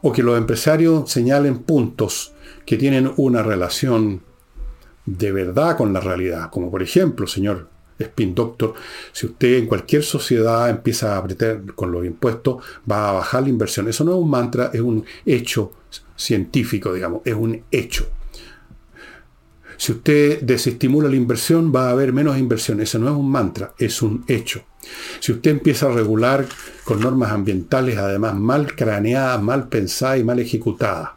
[0.00, 2.32] O que los empresarios señalen puntos
[2.64, 4.22] que tienen una relación
[5.04, 6.48] de verdad con la realidad.
[6.48, 8.74] Como por ejemplo, señor Spin Doctor,
[9.12, 13.48] si usted en cualquier sociedad empieza a apretar con los impuestos, va a bajar la
[13.48, 13.88] inversión.
[13.88, 15.72] Eso no es un mantra, es un hecho
[16.16, 18.08] científico, digamos, es un hecho.
[19.76, 22.80] Si usted desestimula la inversión, va a haber menos inversión.
[22.80, 24.64] Eso no es un mantra, es un hecho.
[25.20, 26.46] Si usted empieza a regular
[26.84, 31.10] con normas ambientales, además mal craneadas, mal pensadas y mal ejecutadas,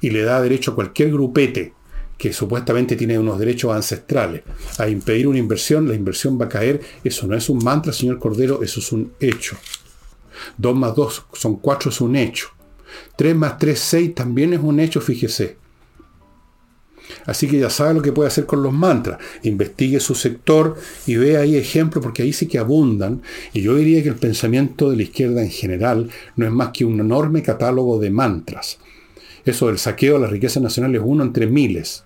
[0.00, 1.72] y le da derecho a cualquier grupete
[2.22, 4.42] que supuestamente tiene unos derechos ancestrales,
[4.78, 6.80] a impedir una inversión, la inversión va a caer.
[7.02, 9.56] Eso no es un mantra, señor Cordero, eso es un hecho.
[10.56, 12.50] 2 más 2 son 4, es un hecho.
[13.16, 15.56] 3 más 3, 6 también es un hecho, fíjese.
[17.26, 19.18] Así que ya sabe lo que puede hacer con los mantras.
[19.42, 20.76] Investigue su sector
[21.08, 23.20] y ve ahí ejemplos, porque ahí sí que abundan.
[23.52, 26.84] Y yo diría que el pensamiento de la izquierda en general no es más que
[26.84, 28.78] un enorme catálogo de mantras.
[29.44, 32.04] Eso del saqueo de la riqueza nacional es uno entre miles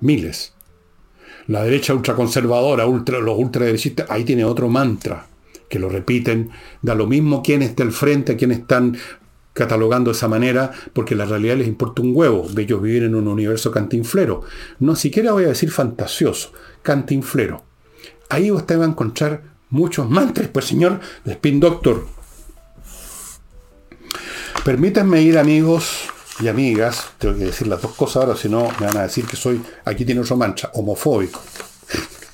[0.00, 0.54] miles.
[1.46, 5.26] La derecha ultraconservadora, ultra, los ultraderechistas, ahí tiene otro mantra,
[5.68, 6.50] que lo repiten,
[6.82, 8.96] da lo mismo quién está al frente, quién están
[9.52, 13.14] catalogando de esa manera, porque la realidad les importa un huevo, de ellos vivir en
[13.14, 14.42] un universo cantinflero.
[14.80, 17.64] No siquiera voy a decir fantasioso, cantinflero.
[18.28, 22.06] Ahí usted va a encontrar muchos mantras, pues señor, de Spin Doctor.
[24.64, 26.08] Permítanme ir, amigos,
[26.40, 29.26] y amigas, tengo que decir las dos cosas ahora, si no me van a decir
[29.26, 31.40] que soy, aquí tiene otro mancha, homofóbico.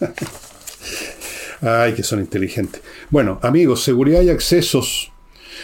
[1.62, 2.83] Ay, que son inteligentes.
[3.11, 5.12] Bueno, amigos, seguridad y accesos.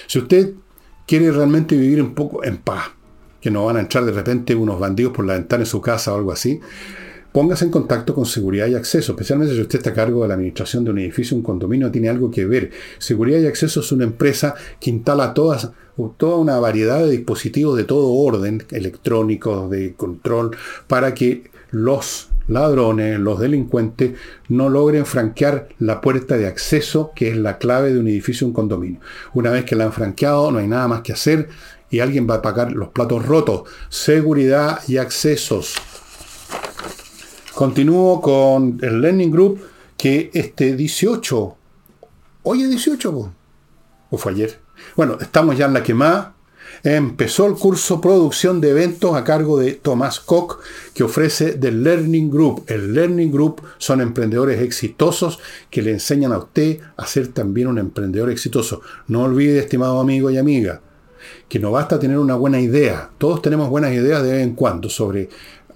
[0.06, 0.52] Si usted
[1.06, 2.90] quiere realmente vivir un poco en paz,
[3.40, 6.12] que no van a entrar de repente unos bandidos por la ventana de su casa
[6.12, 6.60] o algo así,
[7.38, 10.34] póngase en contacto con seguridad y acceso, especialmente si usted está a cargo de la
[10.34, 12.72] administración de un edificio, un condominio, tiene algo que ver.
[12.98, 15.70] Seguridad y acceso es una empresa que instala todas,
[16.16, 20.56] toda una variedad de dispositivos de todo orden, electrónicos, de control,
[20.88, 24.14] para que los ladrones, los delincuentes,
[24.48, 28.52] no logren franquear la puerta de acceso, que es la clave de un edificio, un
[28.52, 28.98] condominio.
[29.32, 31.48] Una vez que la han franqueado, no hay nada más que hacer
[31.88, 33.62] y alguien va a pagar los platos rotos.
[33.90, 35.76] Seguridad y accesos.
[37.58, 39.60] Continúo con el Learning Group
[39.96, 41.56] que este 18,
[42.44, 43.32] hoy es 18,
[44.10, 44.60] ¿o fue ayer?
[44.94, 46.36] Bueno, estamos ya en la quemada.
[46.84, 50.60] Empezó el curso Producción de Eventos a cargo de Tomás Koch,
[50.94, 52.62] que ofrece The Learning Group.
[52.68, 57.78] El Learning Group son emprendedores exitosos que le enseñan a usted a ser también un
[57.78, 58.82] emprendedor exitoso.
[59.08, 60.80] No olvide, estimado amigo y amiga,
[61.48, 63.10] que no basta tener una buena idea.
[63.18, 65.28] Todos tenemos buenas ideas de vez en cuando sobre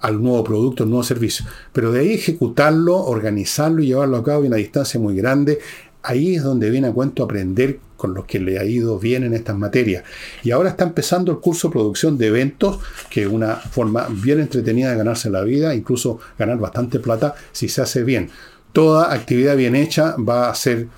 [0.03, 1.45] al nuevo producto, al nuevo servicio.
[1.71, 5.59] Pero de ahí ejecutarlo, organizarlo y llevarlo a cabo en una distancia muy grande,
[6.03, 9.33] ahí es donde viene a cuento aprender con los que le ha ido bien en
[9.33, 10.03] estas materias.
[10.43, 14.41] Y ahora está empezando el curso de producción de eventos, que es una forma bien
[14.41, 18.29] entretenida de ganarse la vida, incluso ganar bastante plata si se hace bien.
[18.73, 20.89] Toda actividad bien hecha va a ser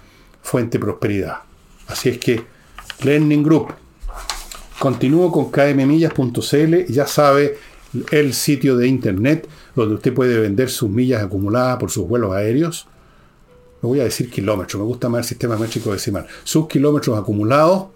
[0.41, 1.38] fuente de prosperidad.
[1.88, 2.44] Así es que,
[3.04, 3.68] Learning Group.
[4.80, 7.58] Continúo con kmmillas.cl, ya sabe
[8.12, 12.88] el sitio de internet donde usted puede vender sus millas acumuladas por sus vuelos aéreos
[13.86, 17.88] voy a decir kilómetros, me gusta más el sistema métrico decimal, sus kilómetros acumulados,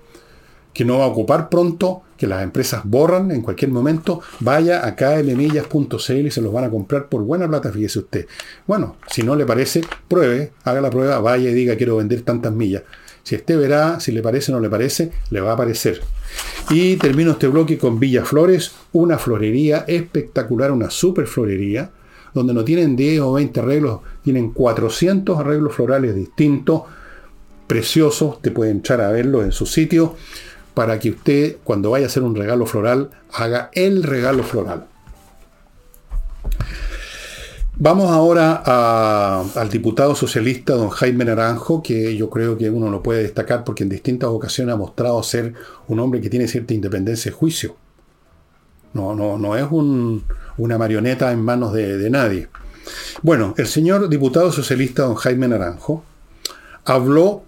[0.74, 4.96] que no va a ocupar pronto, que las empresas borran en cualquier momento, vaya a
[4.96, 8.28] kmillas.cl y se los van a comprar por buena plata, fíjese usted.
[8.68, 12.54] Bueno, si no le parece, pruebe, haga la prueba, vaya y diga quiero vender tantas
[12.54, 12.84] millas.
[13.24, 16.02] Si usted verá, si le parece o no le parece, le va a aparecer.
[16.70, 21.90] Y termino este bloque con Villa Flores, una florería espectacular, una super florería,
[22.34, 26.84] donde no tienen 10 o 20 arreglos, tienen 400 arreglos florales distintos,
[27.66, 30.16] preciosos, te puede entrar a verlos en su sitio,
[30.74, 34.86] para que usted cuando vaya a hacer un regalo floral, haga el regalo floral.
[37.82, 43.24] Vamos ahora al diputado socialista don Jaime Naranjo, que yo creo que uno lo puede
[43.24, 45.54] destacar porque en distintas ocasiones ha mostrado ser
[45.88, 47.78] un hombre que tiene cierta independencia de juicio.
[48.92, 50.26] No, no, no es un,
[50.58, 52.50] una marioneta en manos de, nadie.
[53.22, 56.04] Bueno, el señor diputado socialista don Jaime Naranjo
[56.84, 57.44] habló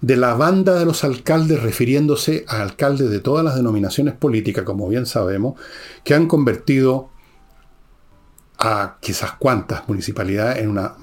[0.00, 4.88] de la banda de los alcaldes refiriéndose a alcaldes de todas las denominaciones políticas, como
[4.88, 5.58] bien sabemos,
[6.04, 7.10] que han convertido
[8.64, 10.94] a quizás cuantas municipalidades en una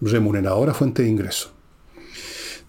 [0.00, 1.50] remuneradora fuente de ingreso.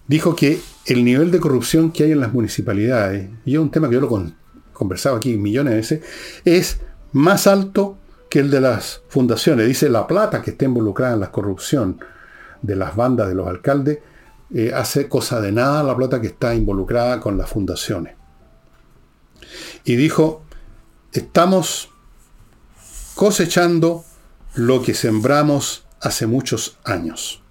[0.08, 3.88] Dijo que el nivel de corrupción que hay en las municipalidades, y es un tema
[3.88, 4.32] que yo lo he
[4.72, 6.00] conversado aquí millones de veces,
[6.44, 6.80] es
[7.12, 7.96] más alto
[8.28, 9.68] que el de las fundaciones.
[9.68, 12.00] Dice la plata que está involucrada en la corrupción
[12.62, 14.00] de las bandas de los alcaldes
[14.52, 18.16] eh, hace cosa de nada la plata que está involucrada con las fundaciones.
[19.84, 20.42] Y dijo,
[21.12, 21.90] estamos
[23.18, 24.04] cosechando
[24.54, 27.42] lo que sembramos hace muchos años.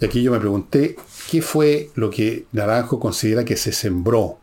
[0.00, 0.94] Y aquí yo me pregunté,
[1.28, 4.38] ¿qué fue lo que Naranjo considera que se sembró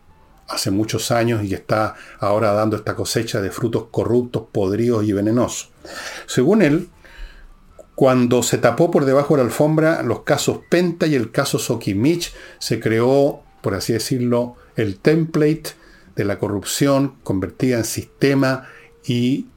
[0.50, 5.14] hace muchos años y que está ahora dando esta cosecha de frutos corruptos, podridos y
[5.14, 5.72] venenosos.
[6.26, 6.90] Según él,
[7.96, 12.34] cuando se tapó por debajo de la alfombra los casos Penta y el caso Sokimich,
[12.58, 15.76] se creó, por así decirlo, el template
[16.18, 18.68] de la corrupción convertida en sistema
[19.06, 19.48] y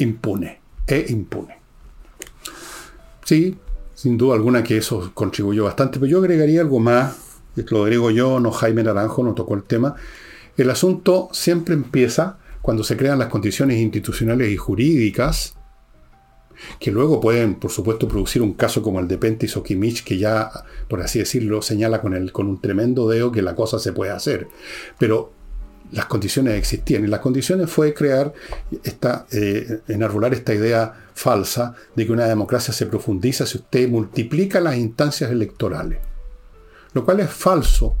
[0.00, 1.58] impune, e impune.
[3.24, 3.56] Sí,
[3.94, 7.30] sin duda alguna que eso contribuyó bastante, pero yo agregaría algo más
[7.68, 9.96] lo agrego yo, no Jaime Naranjo, no tocó el tema.
[10.56, 15.54] El asunto siempre empieza cuando se crean las condiciones institucionales y jurídicas,
[16.78, 20.18] que luego pueden, por supuesto, producir un caso como el de Pentis o Kimich, que
[20.18, 20.50] ya,
[20.88, 24.12] por así decirlo, señala con, el, con un tremendo dedo que la cosa se puede
[24.12, 24.48] hacer.
[24.98, 25.32] Pero
[25.92, 27.04] las condiciones existían.
[27.04, 28.32] Y las condiciones fue crear,
[28.82, 34.60] esta, eh, enarbolar esta idea falsa de que una democracia se profundiza si usted multiplica
[34.60, 35.98] las instancias electorales
[36.92, 37.96] lo cual es falso.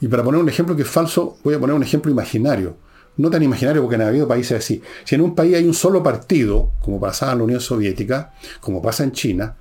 [0.00, 2.76] Y para poner un ejemplo que es falso, voy a poner un ejemplo imaginario.
[3.16, 4.82] No tan imaginario porque han habido países así.
[5.04, 8.80] Si en un país hay un solo partido, como pasaba en la Unión Soviética, como
[8.80, 9.56] pasa en China,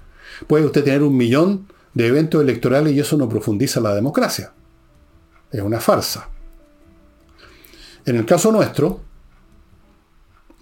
[0.48, 4.54] puede usted tener un millón de eventos electorales y eso no profundiza la democracia.
[5.52, 6.30] Es una farsa.
[8.10, 9.02] En el caso nuestro,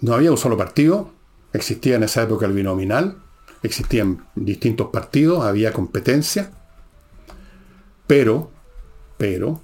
[0.01, 1.11] no había un solo partido,
[1.53, 3.19] existía en esa época el binominal,
[3.63, 6.51] existían distintos partidos, había competencia,
[8.05, 8.51] pero,
[9.17, 9.61] pero,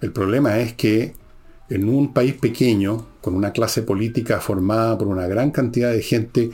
[0.00, 1.14] el problema es que
[1.70, 6.50] en un país pequeño, con una clase política formada por una gran cantidad de gente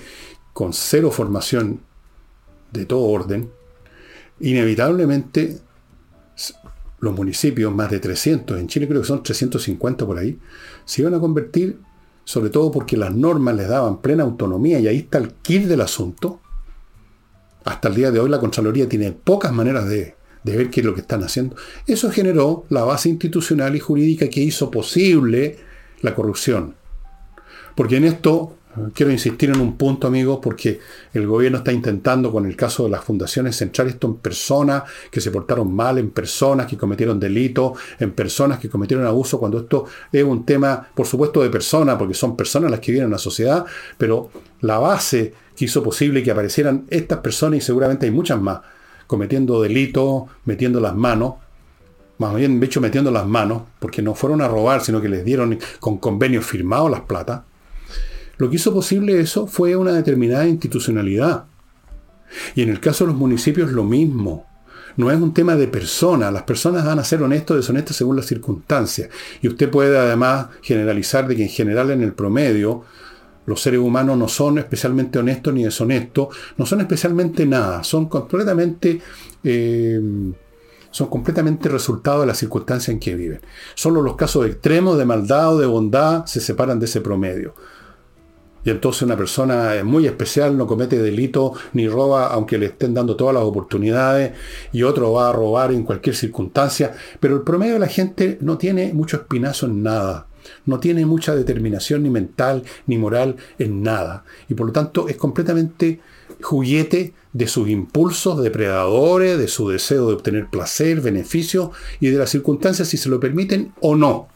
[0.52, 1.80] con cero formación
[2.70, 3.50] de todo orden,
[4.40, 5.62] inevitablemente
[7.04, 10.38] los municipios, más de 300, en Chile creo que son 350 por ahí,
[10.84, 11.78] se iban a convertir,
[12.24, 15.82] sobre todo porque las normas les daban plena autonomía, y ahí está el kit del
[15.82, 16.40] asunto.
[17.64, 20.86] Hasta el día de hoy la Contraloría tiene pocas maneras de de ver qué es
[20.86, 21.56] lo que están haciendo.
[21.86, 25.58] Eso generó la base institucional y jurídica que hizo posible
[26.02, 26.76] la corrupción.
[27.74, 28.56] Porque en esto
[28.94, 30.80] quiero insistir en un punto, amigos, porque
[31.12, 35.20] el gobierno está intentando con el caso de las fundaciones centrar esto en personas que
[35.20, 39.86] se portaron mal, en personas que cometieron delitos, en personas que cometieron abuso, cuando esto
[40.12, 43.18] es un tema, por supuesto, de personas, porque son personas las que viven en la
[43.18, 43.64] sociedad,
[43.98, 48.60] pero la base que hizo posible que aparecieran estas personas, y seguramente hay muchas más,
[49.06, 51.34] cometiendo delitos, metiendo las manos,
[52.18, 55.24] más bien de hecho metiendo las manos, porque no fueron a robar, sino que les
[55.24, 57.44] dieron con convenios firmados las plata,
[58.36, 61.44] lo que hizo posible eso fue una determinada institucionalidad.
[62.54, 64.46] Y en el caso de los municipios lo mismo.
[64.96, 66.30] no es un tema de persona.
[66.30, 69.08] Las personas van a ser honestos o deshonestas según las circunstancias.
[69.42, 72.84] Y usted puede además generalizar de que en general en el promedio
[73.46, 79.00] los seres humanos no son especialmente honestos ni deshonestos, no son especialmente nada, son completamente,
[79.42, 80.00] eh,
[80.90, 83.40] son completamente resultado de las circunstancias en que viven.
[83.74, 87.54] Solo los casos extremos de maldad o de bondad se separan de ese promedio.
[88.64, 93.16] Y entonces una persona muy especial no comete delito ni roba aunque le estén dando
[93.16, 94.32] todas las oportunidades
[94.72, 96.94] y otro va a robar en cualquier circunstancia.
[97.20, 100.26] Pero el promedio de la gente no tiene mucho espinazo en nada.
[100.66, 104.24] No tiene mucha determinación ni mental ni moral en nada.
[104.48, 106.00] Y por lo tanto es completamente
[106.40, 112.30] juguete de sus impulsos depredadores, de su deseo de obtener placer, beneficio y de las
[112.30, 114.28] circunstancias si se lo permiten o no.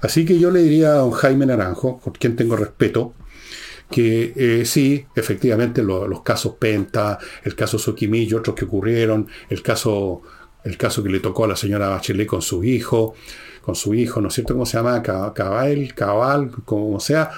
[0.00, 3.14] Así que yo le diría a don Jaime Naranjo, por quien tengo respeto,
[3.90, 10.22] que eh, sí, efectivamente los casos Penta, el caso Sokimillo, otros que ocurrieron, el caso,
[10.64, 13.14] el caso que le tocó a la señora Bachelet con su hijo,
[13.62, 14.54] con su hijo, ¿no es cierto?
[14.54, 15.02] ¿Cómo se llama?
[15.02, 17.30] Cabal, Cabal, como sea.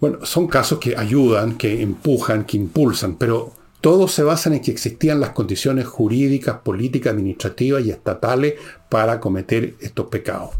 [0.00, 4.70] Bueno, son casos que ayudan, que empujan, que impulsan, pero todos se basan en que
[4.70, 8.54] existían las condiciones jurídicas, políticas, administrativas y estatales
[8.88, 10.50] para cometer estos pecados.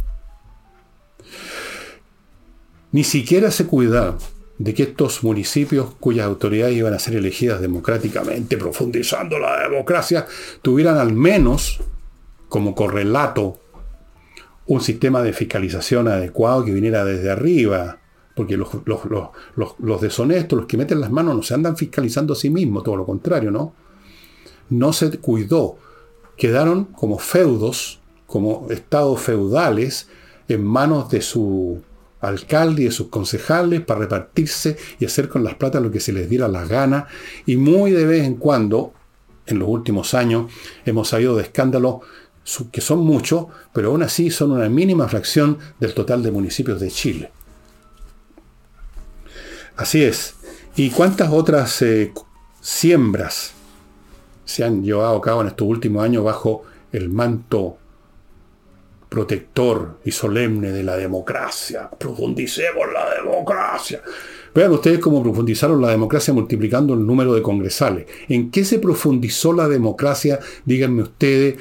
[2.93, 4.19] Ni siquiera se cuidaron
[4.59, 10.27] de que estos municipios cuyas autoridades iban a ser elegidas democráticamente, profundizando la democracia,
[10.61, 11.81] tuvieran al menos
[12.49, 13.59] como correlato
[14.67, 17.99] un sistema de fiscalización adecuado que viniera desde arriba.
[18.35, 22.49] Porque los, los, deshonestos, los que meten las manos, no se andan fiscalizando a sí
[22.49, 23.75] mismos, todo lo contrario, ¿no?
[24.71, 25.77] No se cuidó.
[26.37, 30.09] Quedaron como feudos, como estados feudales,
[30.49, 31.83] en manos de su
[32.23, 36.13] alcalde y de sus concejales para repartirse y hacer con las platas lo que se
[36.13, 37.07] les diera la gana.
[37.45, 38.95] Y muy de vez en cuando,
[39.47, 40.51] en los últimos años,
[40.87, 41.97] hemos sabido de escándalos
[42.71, 46.91] que son muchos, pero aún así son una mínima fracción del total de municipios de
[46.91, 47.31] Chile.
[49.77, 50.35] Así es.
[50.77, 52.13] ¿Y cuántas otras eh,
[52.61, 53.53] siembras
[54.45, 57.79] se han llevado a cabo en estos últimos años bajo el manto
[59.13, 61.91] protector y solemne de la democracia?
[61.91, 64.01] Profundicemos la democracia.
[64.55, 68.07] Vean ustedes cómo profundizaron la democracia multiplicando el número de congresales.
[68.29, 70.41] ¿En qué se profundizó la democracia?
[70.65, 71.57] Díganme ustedes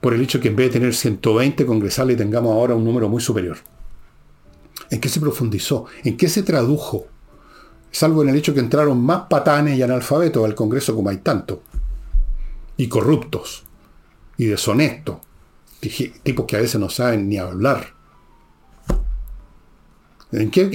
[0.00, 3.20] por el hecho que en vez de tener 120 congresales tengamos ahora un número muy
[3.20, 3.58] superior.
[4.90, 5.84] ¿En qué se profundizó?
[6.04, 7.06] ¿En qué se tradujo?
[7.90, 11.62] Salvo en el hecho que entraron más patanes y analfabetos al Congreso como hay tanto.
[12.78, 13.64] Y corruptos.
[14.38, 15.18] Y deshonestos.
[15.80, 17.94] Tipos que a veces no saben ni hablar.
[20.32, 20.68] ¿En qué,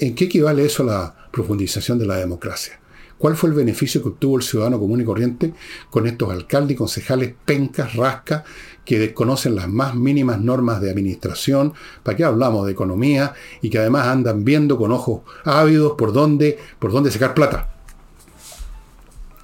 [0.00, 2.80] equivale eso a la profundización de la democracia?
[3.18, 5.54] ¿Cuál fue el beneficio que obtuvo el ciudadano común y corriente
[5.90, 8.42] con estos alcaldes y concejales pencas, rascas,
[8.84, 11.72] que desconocen las más mínimas normas de administración?
[12.02, 13.32] ¿Para qué hablamos de economía?
[13.62, 17.76] Y que además andan viendo con ojos ávidos por dónde, por dónde sacar plata.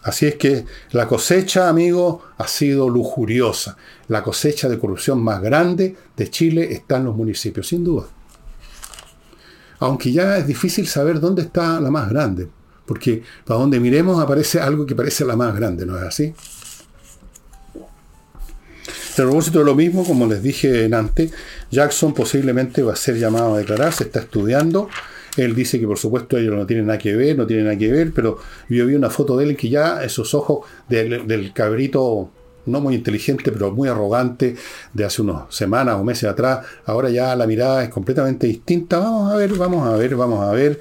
[0.03, 3.77] Así es que la cosecha, amigo, ha sido lujuriosa.
[4.13, 8.05] La cosecha de corrupción más grande de Chile está en los municipios, sin duda.
[9.79, 12.47] Aunque ya es difícil saber dónde está la más grande.
[12.85, 16.35] Porque para donde miremos aparece algo que parece la más grande, ¿no es así?
[19.13, 21.33] A propósito de lo mismo, como les dije antes,
[21.71, 24.91] Jackson posiblemente va a ser llamado a declarar, se está estudiando.
[25.39, 27.91] Él dice que por supuesto ellos no tienen nada que ver, no tienen nada que
[27.91, 28.37] ver, pero
[28.69, 32.31] yo vi una foto de él que ya esos ojos del cabrito
[32.67, 34.57] no muy inteligente, pero muy arrogante
[34.93, 38.99] de hace unas semanas o meses atrás, ahora ya la mirada es completamente distinta.
[38.99, 40.81] Vamos a ver, vamos a ver, vamos a ver.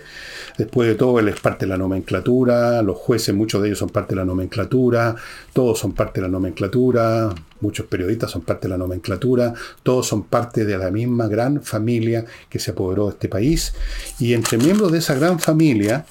[0.58, 3.90] Después de todo, él es parte de la nomenclatura, los jueces, muchos de ellos son
[3.90, 5.16] parte de la nomenclatura,
[5.54, 10.24] todos son parte de la nomenclatura, muchos periodistas son parte de la nomenclatura, todos son
[10.24, 13.74] parte de la misma gran familia que se apoderó de este país.
[14.20, 16.06] Y entre miembros de esa gran familia,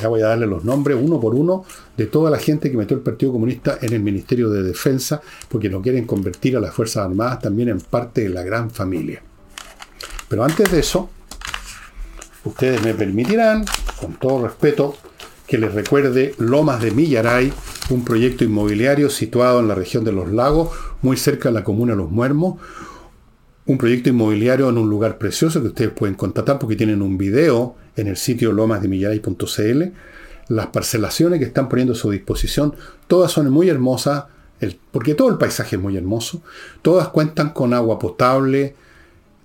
[0.00, 1.64] ya voy a darle los nombres uno por uno
[1.96, 5.68] de toda la gente que metió el Partido Comunista en el Ministerio de Defensa, porque
[5.68, 9.22] lo quieren convertir a las Fuerzas Armadas también en parte de la gran familia.
[10.28, 11.10] Pero antes de eso,
[12.44, 13.64] ustedes me permitirán,
[14.00, 14.96] con todo respeto,
[15.46, 17.52] que les recuerde Lomas de Millaray,
[17.90, 20.70] un proyecto inmobiliario situado en la región de los lagos,
[21.02, 22.56] muy cerca de la comuna Los Muermos.
[23.64, 27.76] Un proyecto inmobiliario en un lugar precioso que ustedes pueden contratar porque tienen un video
[27.96, 29.82] en el sitio lomasdemillaray.cl.
[30.48, 32.74] Las parcelaciones que están poniendo a su disposición,
[33.06, 34.24] todas son muy hermosas,
[34.90, 36.42] porque todo el paisaje es muy hermoso.
[36.82, 38.74] Todas cuentan con agua potable,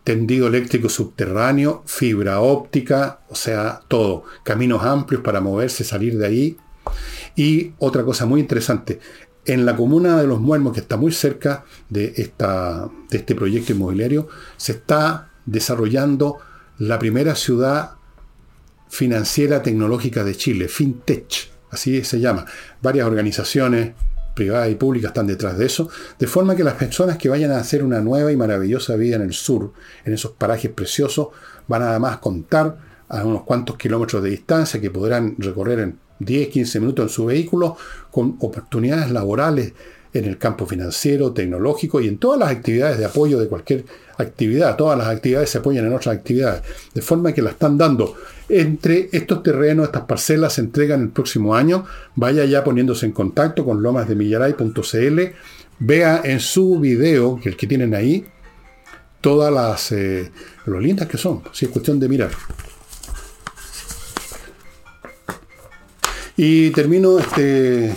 [0.03, 4.23] tendido eléctrico subterráneo, fibra óptica, o sea, todo.
[4.43, 6.57] Caminos amplios para moverse, salir de ahí.
[7.35, 8.99] Y otra cosa muy interesante,
[9.47, 13.71] en la comuna de Los Muermos, que está muy cerca de, esta, de este proyecto
[13.71, 14.27] inmobiliario,
[14.57, 16.37] se está desarrollando
[16.77, 17.91] la primera ciudad
[18.89, 22.45] financiera tecnológica de Chile, FinTech, así se llama.
[22.81, 23.93] Varias organizaciones
[24.35, 25.89] privadas y públicas están detrás de eso,
[26.19, 29.23] de forma que las personas que vayan a hacer una nueva y maravillosa vida en
[29.23, 29.71] el sur,
[30.03, 31.29] en esos parajes preciosos,
[31.67, 32.77] van a además contar
[33.07, 37.25] a unos cuantos kilómetros de distancia que podrán recorrer en 10, 15 minutos en su
[37.25, 37.77] vehículo
[38.11, 39.73] con oportunidades laborales
[40.13, 43.85] en el campo financiero, tecnológico y en todas las actividades de apoyo de cualquier
[44.17, 44.75] actividad.
[44.75, 46.63] Todas las actividades se apoyan en otras actividades.
[46.93, 48.15] De forma que la están dando
[48.49, 51.85] entre estos terrenos, estas parcelas se entregan el próximo año.
[52.15, 55.21] Vaya ya poniéndose en contacto con lomasdemillaray.cl.
[55.79, 58.25] Vea en su video, que el que tienen ahí,
[59.21, 60.31] todas las eh,
[60.65, 61.43] lo lindas que son.
[61.51, 62.31] Si es cuestión de mirar.
[66.39, 67.91] Y termino este,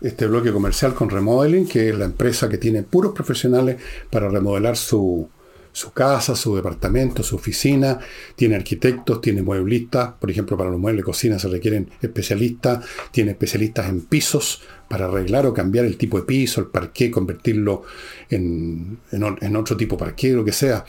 [0.00, 3.76] este bloque comercial con Remodeling, que es la empresa que tiene puros profesionales
[4.08, 5.28] para remodelar su,
[5.72, 7.98] su casa, su departamento, su oficina,
[8.34, 13.32] tiene arquitectos, tiene mueblistas, por ejemplo, para los muebles de cocina se requieren especialistas, tiene
[13.32, 17.82] especialistas en pisos para arreglar o cambiar el tipo de piso, el parqué, convertirlo
[18.30, 20.84] en, en, otro tipo de parqué, lo que sea.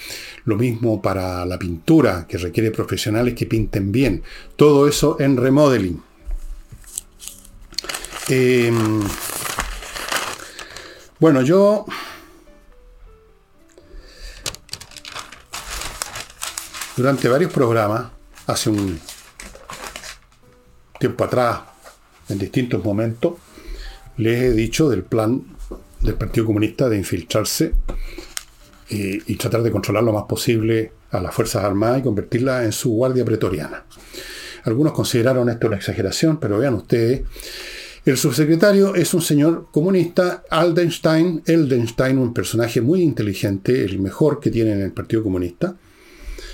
[0.46, 4.24] Lo mismo para la pintura, que requiere profesionales que pinten bien.
[4.58, 6.13] Todo eso en remodeling.
[8.30, 9.02] Em,
[11.20, 11.86] bueno, yo...
[16.96, 18.12] Durante varios programas,
[18.46, 19.00] hace un
[21.00, 21.62] tiempo atrás,
[22.30, 23.34] en distintos momentos,
[24.18, 25.44] les he dicho del plan
[26.02, 27.74] del Partido Comunista de infiltrarse
[28.90, 32.72] y, y, tratar de controlar lo más posible a las Fuerzas Armadas y convertirlas en
[32.72, 33.86] su guardia pretoriana.
[34.66, 37.24] Algunos consideraron esto una exageración, pero vean ustedes
[38.06, 44.52] el subsecretario es un señor comunista, Aldenstein, Eldenstein, un personaje muy inteligente, el mejor que
[44.52, 45.74] tiene en el Partido Comunista,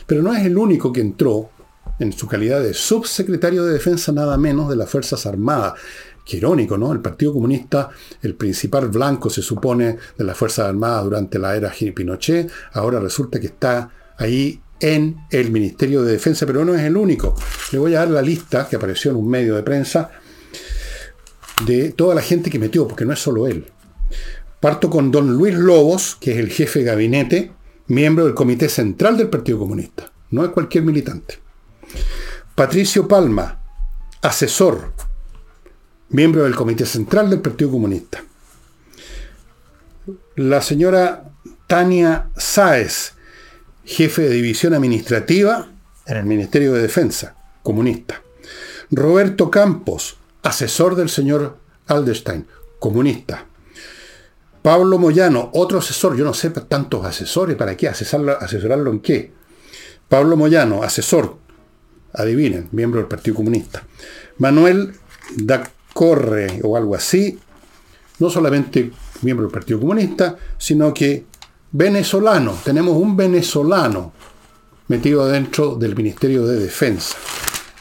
[0.06, 1.50] pero no es el único que entró
[2.00, 5.74] en su calidad de subsecretario de Defensa nada menos de las Fuerzas Armadas.
[6.24, 6.94] Qué irónico, ¿no?
[6.94, 7.90] El Partido Comunista,
[8.22, 13.40] el principal blanco se supone de las Fuerzas Armadas durante la era Pinochet, ahora resulta
[13.40, 17.34] que está ahí en el Ministerio de Defensa, pero no es el único.
[17.72, 20.12] Le voy a dar la lista que apareció en un medio de prensa
[21.66, 23.66] de toda la gente que metió, porque no es solo él.
[24.60, 27.52] Parto con don Luis Lobos, que es el jefe de gabinete,
[27.88, 30.12] miembro del Comité Central del Partido Comunista.
[30.32, 31.40] No es cualquier militante.
[32.56, 33.62] Patricio Palma,
[34.22, 34.94] asesor,
[36.10, 38.24] miembro del Comité Central del Partido Comunista.
[40.36, 41.32] La señora
[41.68, 43.14] Tania Sáez,
[43.86, 45.72] jefe de división administrativa
[46.06, 48.22] en el Ministerio de Defensa, comunista.
[48.92, 52.48] Roberto Campos, asesor del señor Alderstein,
[52.80, 53.46] comunista.
[54.62, 57.88] Pablo Moyano, otro asesor, yo no sé tantos asesores, ¿para qué?
[57.88, 59.32] ¿Asesorarlo, asesorarlo en qué?
[60.08, 61.38] Pablo Moyano, asesor,
[62.14, 63.84] adivinen, miembro del Partido Comunista.
[64.38, 64.94] Manuel
[65.36, 67.40] Dacorre o algo así,
[68.20, 71.26] no solamente miembro del Partido Comunista, sino que
[71.72, 74.14] venezolano, tenemos un venezolano
[74.88, 77.16] metido dentro del Ministerio de Defensa.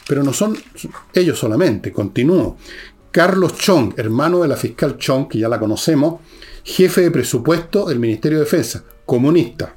[0.09, 0.57] Pero no son
[1.13, 2.57] ellos solamente, continúo.
[3.11, 6.19] Carlos Chong, hermano de la fiscal Chong, que ya la conocemos,
[6.63, 9.75] jefe de presupuesto del Ministerio de Defensa, comunista.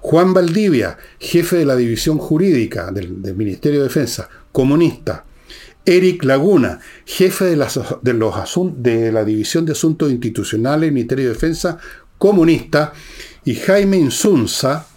[0.00, 5.24] Juan Valdivia, jefe de la división jurídica del, Ministerio de Defensa, comunista.
[5.86, 11.78] Eric Laguna, jefe de, la División de Asuntos Institucionales del Ministerio de Defensa,
[12.18, 12.92] comunista.
[13.44, 14.87] Y Jaime Insunza,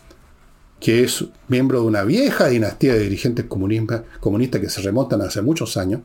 [0.82, 5.78] que es miembro de una vieja dinastía de dirigentes comunistas que se remontan hace muchos
[5.78, 6.02] años,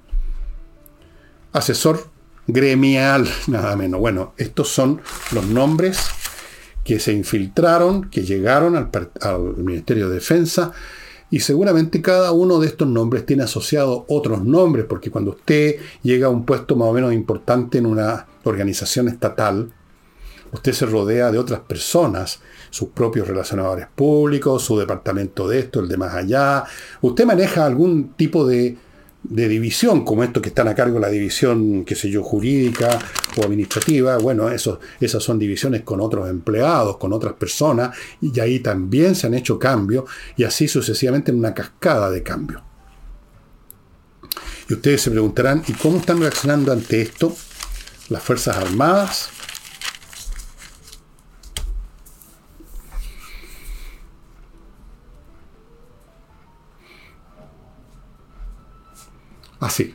[1.52, 2.10] asesor
[2.46, 3.98] gremial, nada menos.
[3.98, 5.00] Bueno, estos son
[5.32, 5.98] los nombres
[6.84, 10.72] que se infiltraron, que llegaron al, Ministerio de Defensa,
[11.30, 16.28] y seguramente cada uno de estos nombres tiene asociado otros nombres, porque cuando usted llega
[16.28, 19.72] a un puesto más o menos importante en una organización estatal,
[20.52, 22.40] usted se rodea de otras personas
[22.76, 26.62] sus propios relacionadores públicos, su departamento de esto, el de más allá.
[27.00, 28.76] Usted maneja algún tipo de,
[29.22, 32.98] división, como estos que están a cargo de la división, qué sé yo, jurídica
[33.38, 34.18] o administrativa.
[34.18, 39.26] Bueno, eso, esas son divisiones con otros empleados, con otras personas, y ahí también se
[39.26, 40.04] han hecho cambios,
[40.36, 42.60] y así sucesivamente en una cascada de cambios.
[44.68, 47.34] Y ustedes se preguntarán, ¿y cómo están reaccionando ante esto
[48.10, 49.30] las Fuerzas Armadas?
[59.60, 59.94] Así.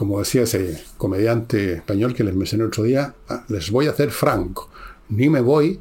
[0.00, 4.10] como decía ese comediante español que les mencioné otro día, ah, les voy a hacer
[4.10, 4.70] franco.
[5.10, 5.78] Ni me voy,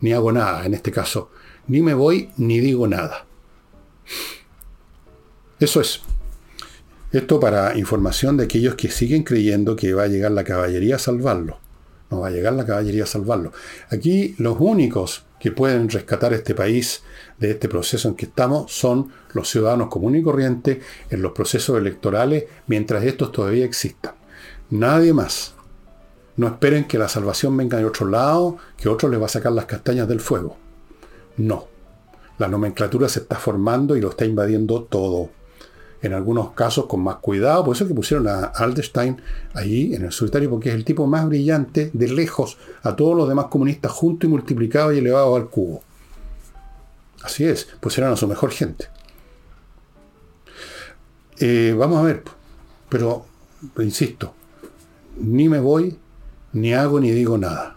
[0.00, 1.30] ni hago nada, en este caso.
[1.68, 3.24] Ni me voy, ni digo nada.
[5.60, 6.00] Eso es.
[7.12, 10.98] Esto para información de aquellos que siguen creyendo que va a llegar la caballería a
[10.98, 11.60] salvarlo.
[12.12, 13.52] No va a llegar la caballería a salvarlo.
[13.88, 17.02] Aquí los únicos que pueden rescatar este país
[17.38, 21.78] de este proceso en que estamos son los ciudadanos comunes y corrientes en los procesos
[21.78, 24.12] electorales mientras estos todavía existan.
[24.68, 25.54] Nadie más.
[26.36, 29.52] No esperen que la salvación venga de otro lado, que otro les va a sacar
[29.52, 30.58] las castañas del fuego.
[31.38, 31.66] No.
[32.36, 35.30] La nomenclatura se está formando y lo está invadiendo todo
[36.02, 37.64] en algunos casos con más cuidado.
[37.64, 39.22] Por eso que pusieron a Alderstein
[39.54, 43.28] ahí en el solitario, porque es el tipo más brillante de lejos a todos los
[43.28, 45.82] demás comunistas juntos y multiplicados y elevados al cubo.
[47.22, 48.88] Así es, pusieron a su mejor gente.
[51.38, 52.22] Eh, vamos a ver,
[52.88, 53.24] pero
[53.78, 54.34] insisto,
[55.18, 55.98] ni me voy,
[56.52, 57.74] ni hago ni digo nada.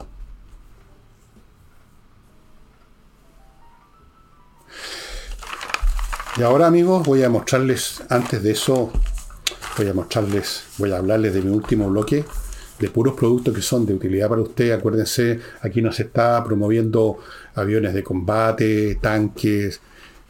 [6.37, 8.91] Y ahora amigos voy a mostrarles, antes de eso,
[9.77, 12.25] voy a mostrarles, voy a hablarles de mi último bloque
[12.77, 14.71] de puros productos que son de utilidad para usted.
[14.71, 17.19] Acuérdense, aquí no se está promoviendo
[17.55, 19.79] aviones de combate, tanques,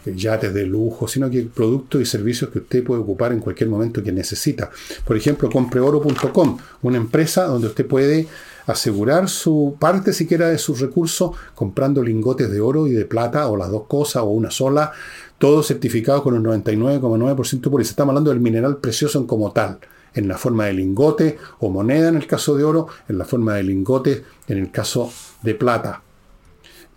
[0.05, 4.03] yates de lujo, sino que productos y servicios que usted puede ocupar en cualquier momento
[4.03, 4.69] que necesita.
[5.03, 8.27] Por ejemplo, compreoro.com, una empresa donde usted puede
[8.65, 13.57] asegurar su parte siquiera de sus recursos comprando lingotes de oro y de plata o
[13.57, 14.91] las dos cosas o una sola
[15.37, 19.79] todo certificado con un 99,9% por Estamos hablando del mineral precioso como tal,
[20.13, 23.55] en la forma de lingote o moneda en el caso de oro, en la forma
[23.55, 25.11] de lingote en el caso
[25.41, 26.01] de plata.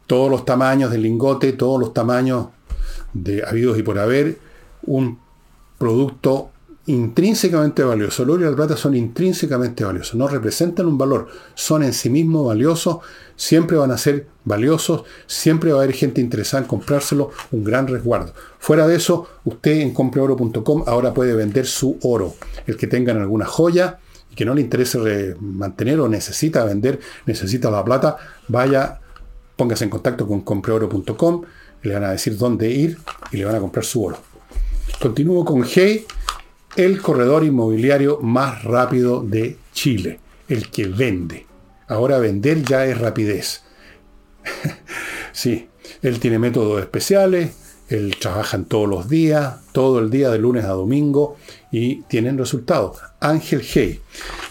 [0.07, 2.49] Todos los tamaños del lingote, todos los tamaños
[3.13, 4.39] de habidos y por haber,
[4.87, 5.19] un
[5.79, 6.51] producto
[6.89, 8.23] intrínsecamente valioso.
[8.23, 12.09] El oro y la plata son intrínsecamente valiosos, no representan un valor, son en sí
[12.09, 12.99] mismos valiosos,
[13.37, 17.87] siempre van a ser valiosos, siempre va a haber gente interesada en comprárselo, un gran
[17.87, 18.33] resguardo.
[18.59, 22.35] Fuera de eso, usted en compreoro.com ahora puede vender su oro.
[22.67, 23.99] El que tengan alguna joya
[24.33, 28.17] y que no le interese mantener o necesita vender, necesita la plata,
[28.49, 28.99] vaya,
[29.57, 31.43] póngase en contacto con compreoro.com,
[31.83, 32.97] le van a decir dónde ir
[33.31, 34.17] y le van a comprar su oro.
[34.99, 36.07] Continúo con Hey
[36.79, 41.45] el corredor inmobiliario más rápido de Chile, el que vende.
[41.89, 43.65] Ahora vender ya es rapidez.
[45.33, 45.69] sí,
[46.03, 47.51] él tiene métodos especiales,
[47.89, 51.37] él trabaja todos los días, todo el día de lunes a domingo
[51.71, 52.99] y tienen resultados.
[53.21, 54.01] Ángel Hey.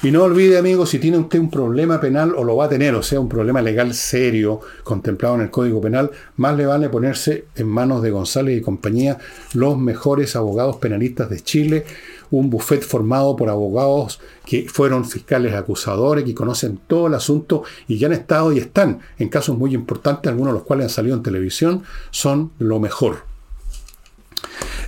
[0.01, 2.95] Y no olvide, amigos, si tiene usted un problema penal o lo va a tener,
[2.95, 7.47] o sea, un problema legal serio contemplado en el Código Penal, más le vale ponerse
[7.57, 9.17] en manos de González y compañía
[9.53, 11.83] los mejores abogados penalistas de Chile
[12.31, 17.99] un buffet formado por abogados que fueron fiscales acusadores, que conocen todo el asunto y
[17.99, 21.17] que han estado y están en casos muy importantes, algunos de los cuales han salido
[21.17, 23.36] en televisión, son lo mejor.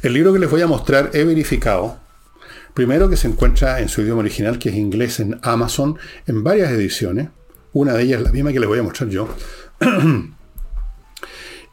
[0.02, 2.00] El libro que les voy a mostrar he verificado,
[2.74, 6.72] primero que se encuentra en su idioma original, que es inglés en Amazon, en varias
[6.72, 7.28] ediciones,
[7.74, 9.28] una de ellas la misma que les voy a mostrar yo.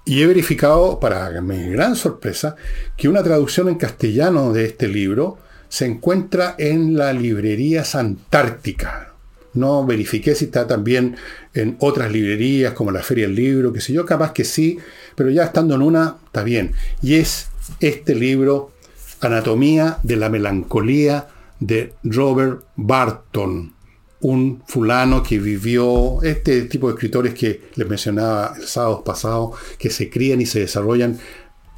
[0.08, 2.54] Y he verificado, para mi gran sorpresa,
[2.96, 9.14] que una traducción en castellano de este libro se encuentra en la librería Santártica.
[9.54, 11.16] No verifiqué si está también
[11.54, 14.78] en otras librerías como la Feria del Libro, que sé yo, capaz que sí,
[15.16, 16.74] pero ya estando en una, está bien.
[17.02, 17.48] Y es
[17.80, 18.72] este libro,
[19.20, 21.28] Anatomía de la Melancolía,
[21.60, 23.74] de Robert Barton,
[24.20, 29.90] un fulano que vivió, este tipo de escritores que les mencionaba el sábado pasado, que
[29.90, 31.18] se crían y se desarrollan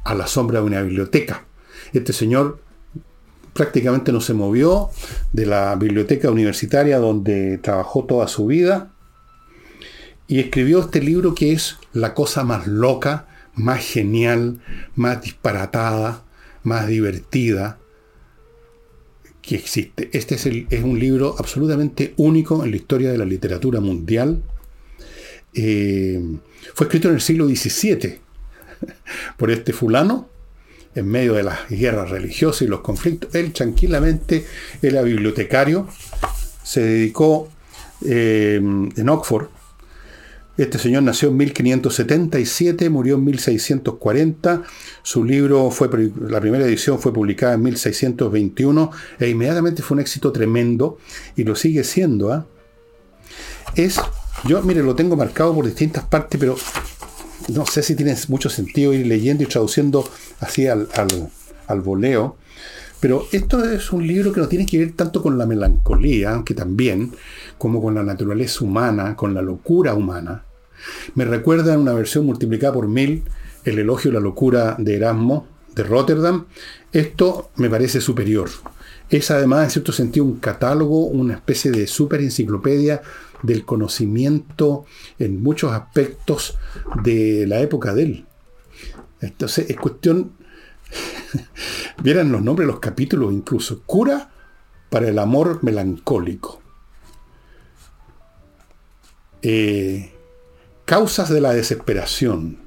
[0.03, 1.45] a la sombra de una biblioteca.
[1.93, 2.59] Este señor
[3.53, 4.89] prácticamente no se movió
[5.33, 8.91] de la biblioteca universitaria donde trabajó toda su vida
[10.27, 13.27] y escribió este libro que es la cosa más loca,
[13.59, 14.61] más genial,
[14.95, 16.23] más disparatada,
[16.63, 17.77] más divertida
[19.41, 20.09] que existe.
[20.13, 24.41] Este es, es un libro absolutamente único en la historia de la literatura mundial.
[25.53, 26.21] Eh,
[26.73, 28.19] fue escrito en el siglo XVII
[29.37, 30.29] por este fulano
[30.95, 33.33] en medio de las guerras religiosas y los conflictos.
[33.35, 34.45] Él tranquilamente
[34.81, 35.87] era bibliotecario,
[36.63, 37.49] se dedicó
[38.05, 39.58] eh, en Oxford.
[40.59, 44.63] Este señor nació en 1577, murió en 1640.
[45.03, 45.89] Su libro fue,
[46.19, 50.97] la primera edición fue publicada en 1621 e inmediatamente fue un éxito tremendo
[51.37, 52.33] y lo sigue siendo.
[52.33, 52.45] ¿ah?
[53.75, 54.01] Es,
[54.43, 56.57] yo, mire, lo tengo marcado por distintas partes, pero
[57.47, 60.89] no sé si tiene mucho sentido ir leyendo y traduciendo así al,
[61.67, 62.35] al, voleo,
[62.99, 66.53] Pero esto es un libro que no tiene que ver tanto con la melancolía, aunque
[66.53, 67.13] también,
[67.57, 70.43] como con la naturaleza humana, con la locura humana.
[71.15, 73.23] Me recuerda en una versión multiplicada por mil
[73.65, 76.45] el elogio de la locura de Erasmo de Rotterdam.
[76.91, 78.49] Esto me parece superior.
[79.09, 83.01] Es además, en cierto sentido, un catálogo, una especie de super enciclopedia
[83.41, 84.85] del conocimiento
[85.17, 86.57] en muchos aspectos
[87.03, 88.25] de la época de él.
[89.21, 90.31] Entonces, es cuestión,
[92.03, 94.29] vieran los nombres los capítulos incluso, cura
[94.89, 96.61] para el amor melancólico.
[99.41, 100.11] Eh,
[100.89, 102.57] causas de la desesperación,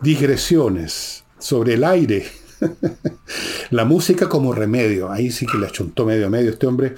[0.00, 2.24] digresiones sobre el aire,
[3.70, 6.94] la música como remedio, ahí sí que le achuntó medio a medio este hombre,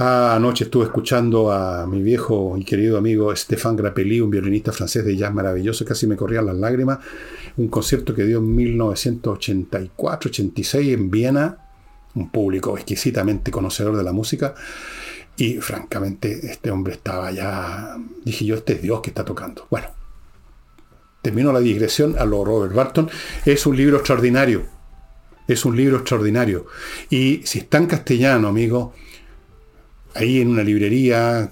[0.00, 5.04] Ah, anoche estuve escuchando a mi viejo y querido amigo Stéphane Grappelli, un violinista francés
[5.04, 7.00] de jazz maravilloso, casi me corrían las lágrimas,
[7.56, 11.58] un concierto que dio en 1984-86 en Viena,
[12.14, 14.54] un público exquisitamente conocedor de la música,
[15.38, 19.66] y francamente este hombre estaba ya, dije yo, este es Dios que está tocando.
[19.70, 19.86] Bueno,
[21.22, 23.08] termino la digresión a lo Robert Barton,
[23.46, 24.66] es un libro extraordinario,
[25.46, 26.66] es un libro extraordinario,
[27.08, 28.92] y si está en castellano, amigo,
[30.14, 31.50] ahí en una librería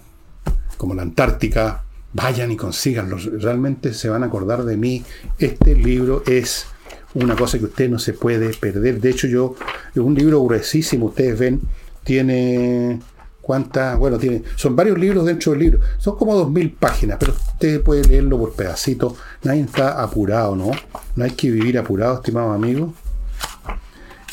[0.76, 3.16] como la Antártica, vayan y consíganlo.
[3.16, 5.04] Realmente se van a acordar de mí.
[5.38, 6.66] Este libro es
[7.14, 9.00] una cosa que usted no se puede perder.
[9.00, 9.54] De hecho, yo,
[9.90, 11.60] es un libro gruesísimo, ustedes ven,
[12.04, 13.00] tiene
[13.46, 15.80] cuántas, bueno, tiene, son varios libros dentro del libro.
[15.98, 19.14] Son como dos mil páginas, pero usted puede leerlo por pedacitos.
[19.44, 20.72] Nadie está apurado, ¿no?
[21.14, 22.92] No hay que vivir apurado, estimado amigo.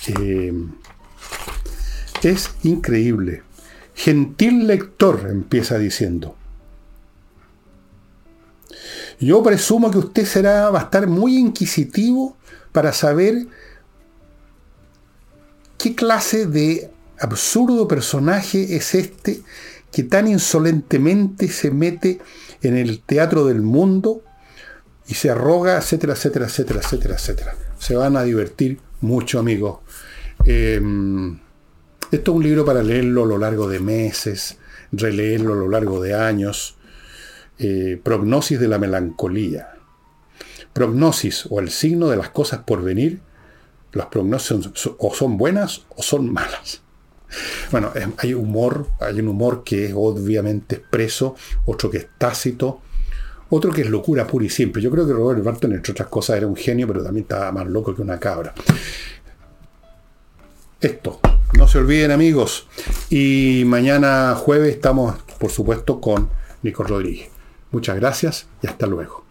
[0.07, 0.51] Eh,
[2.24, 3.43] es increíble.
[3.93, 6.36] Gentil lector, empieza diciendo.
[9.20, 12.36] Yo presumo que usted será, va a estar muy inquisitivo
[12.72, 13.45] para saber
[15.78, 16.89] qué clase de
[17.24, 19.41] absurdo personaje es este
[19.91, 22.19] que tan insolentemente se mete
[22.61, 24.24] en el teatro del mundo
[25.07, 27.55] y se arroga, etcétera, etcétera, etcétera, etcétera, etcétera.
[27.80, 29.80] Se van a divertir mucho, amigos.
[30.45, 31.39] Em,
[32.11, 34.57] esto es un libro para leerlo a lo largo de meses,
[34.91, 36.76] releerlo a lo largo de años.
[37.57, 39.69] Eh, prognosis de la melancolía.
[40.74, 43.21] Prognosis o el signo de las cosas por venir.
[43.93, 46.84] Las prognosis o son buenas o son malas.
[47.71, 52.81] Bueno, hay humor, hay un humor que es obviamente expreso, otro que es tácito,
[53.49, 54.81] otro que es locura pura y simple.
[54.81, 57.67] Yo creo que Robert Barton, entre otras cosas, era un genio, pero también estaba más
[57.67, 58.53] loco que una cabra.
[60.81, 61.19] Esto,
[61.57, 62.67] no se olviden amigos.
[63.09, 66.29] Y mañana jueves estamos, por supuesto, con
[66.61, 67.29] Nico Rodríguez.
[67.71, 69.22] Muchas gracias y hasta luego.